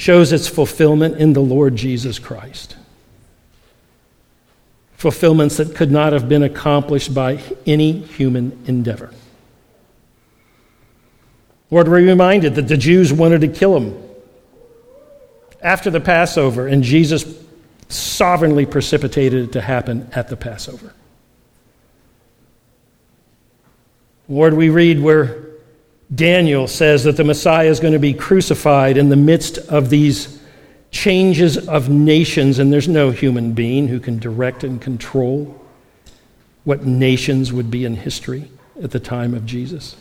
[0.00, 2.74] shows its fulfillment in the Lord Jesus Christ.
[4.94, 9.12] Fulfillments that could not have been accomplished by any human endeavor.
[11.70, 14.02] Lord, we're reminded that the Jews wanted to kill him
[15.60, 17.26] after the Passover, and Jesus
[17.90, 20.94] sovereignly precipitated it to happen at the Passover.
[24.30, 25.49] Lord, we read where
[26.12, 30.40] Daniel says that the Messiah is going to be crucified in the midst of these
[30.90, 35.56] changes of nations, and there's no human being who can direct and control
[36.64, 38.50] what nations would be in history
[38.82, 39.96] at the time of Jesus.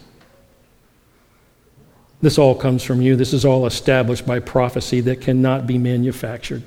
[2.22, 3.16] This all comes from you.
[3.16, 6.64] This is all established by prophecy that cannot be manufactured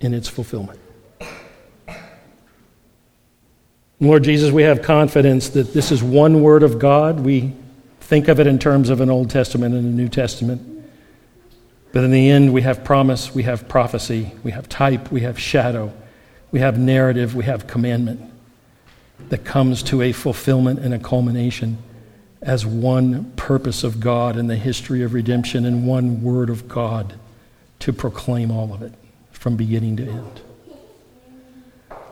[0.00, 0.78] in its fulfillment.
[3.98, 7.20] Lord Jesus, we have confidence that this is one word of God.
[7.20, 7.54] We
[8.04, 10.84] think of it in terms of an Old Testament and a New Testament.
[11.92, 15.38] But in the end, we have promise, we have prophecy, we have type, we have
[15.38, 15.92] shadow,
[16.50, 18.20] we have narrative, we have commandment
[19.30, 21.78] that comes to a fulfillment and a culmination
[22.42, 27.14] as one purpose of God in the history of redemption and one word of God
[27.78, 28.92] to proclaim all of it
[29.30, 30.40] from beginning to end.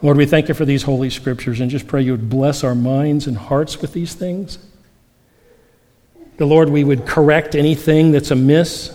[0.01, 2.75] Lord, we thank you for these holy scriptures and just pray you would bless our
[2.75, 4.59] minds and hearts with these things.
[6.43, 8.93] The Lord, we would correct anything that's amiss,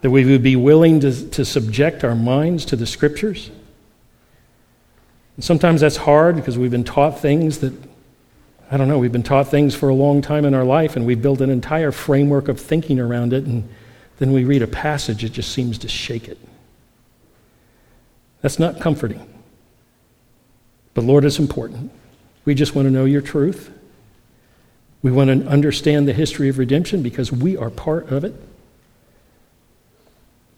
[0.00, 3.48] that we would be willing to, to subject our minds to the scriptures.
[5.36, 7.72] And sometimes that's hard because we've been taught things that
[8.72, 11.06] I don't know, we've been taught things for a long time in our life and
[11.06, 13.44] we've built an entire framework of thinking around it.
[13.44, 13.68] And
[14.18, 16.38] then we read a passage, it just seems to shake it.
[18.40, 19.32] That's not comforting.
[20.92, 21.92] But Lord, it's important.
[22.44, 23.76] We just want to know your truth.
[25.02, 28.34] We want to understand the history of redemption because we are part of it.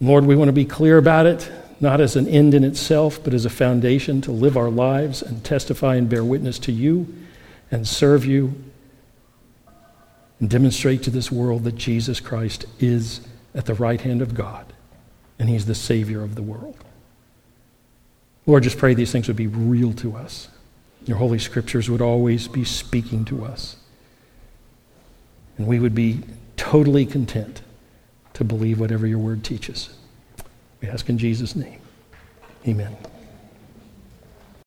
[0.00, 3.34] Lord, we want to be clear about it, not as an end in itself, but
[3.34, 7.06] as a foundation to live our lives and testify and bear witness to you
[7.70, 8.54] and serve you
[10.40, 13.20] and demonstrate to this world that Jesus Christ is
[13.54, 14.72] at the right hand of God
[15.38, 16.76] and he's the Savior of the world.
[18.44, 20.48] Lord, just pray these things would be real to us.
[21.04, 23.76] Your Holy Scriptures would always be speaking to us.
[25.62, 26.18] And we would be
[26.56, 27.62] totally content
[28.32, 29.90] to believe whatever your word teaches.
[30.80, 31.78] We ask in Jesus' name.
[32.66, 32.96] Amen.